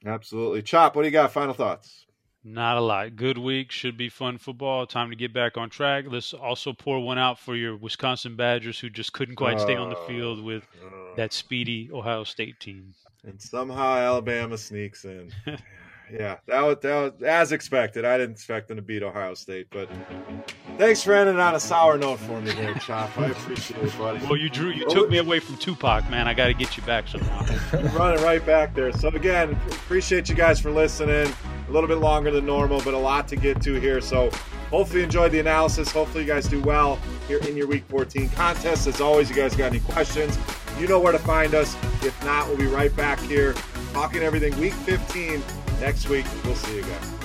[0.06, 0.96] Absolutely, Chop.
[0.96, 1.32] What do you got?
[1.32, 2.06] Final thoughts?
[2.44, 3.16] Not a lot.
[3.16, 3.72] Good week.
[3.72, 4.86] Should be fun football.
[4.86, 6.06] Time to get back on track.
[6.08, 9.90] Let's also pour one out for your Wisconsin Badgers who just couldn't quite stay on
[9.90, 12.94] the field with uh, that speedy Ohio State team.
[13.26, 15.31] And somehow Alabama sneaks in.
[16.11, 18.06] yeah, that was, that was as expected.
[18.06, 19.89] I didn't expect them to beat Ohio State, but
[20.77, 23.18] thanks for ending on a sour note for me there, Chop.
[23.18, 24.26] I appreciate it, buddy.
[24.26, 26.27] Well, you drew, you took me away from Tupac, man.
[26.27, 27.44] I got to get you back somehow.
[27.98, 28.91] running right back there.
[28.94, 31.34] So again, appreciate you guys for listening.
[31.68, 33.99] A little bit longer than normal, but a lot to get to here.
[33.99, 34.30] So
[34.69, 35.91] hopefully you enjoyed the analysis.
[35.91, 38.88] Hopefully you guys do well here in your Week 14 contest.
[38.88, 40.38] As always, you guys got any questions?
[40.80, 41.76] You know where to find us.
[42.04, 43.56] If not, we'll be right back here
[43.94, 45.41] talking everything Week 15
[45.80, 46.26] next week.
[46.45, 47.16] We'll see you guys.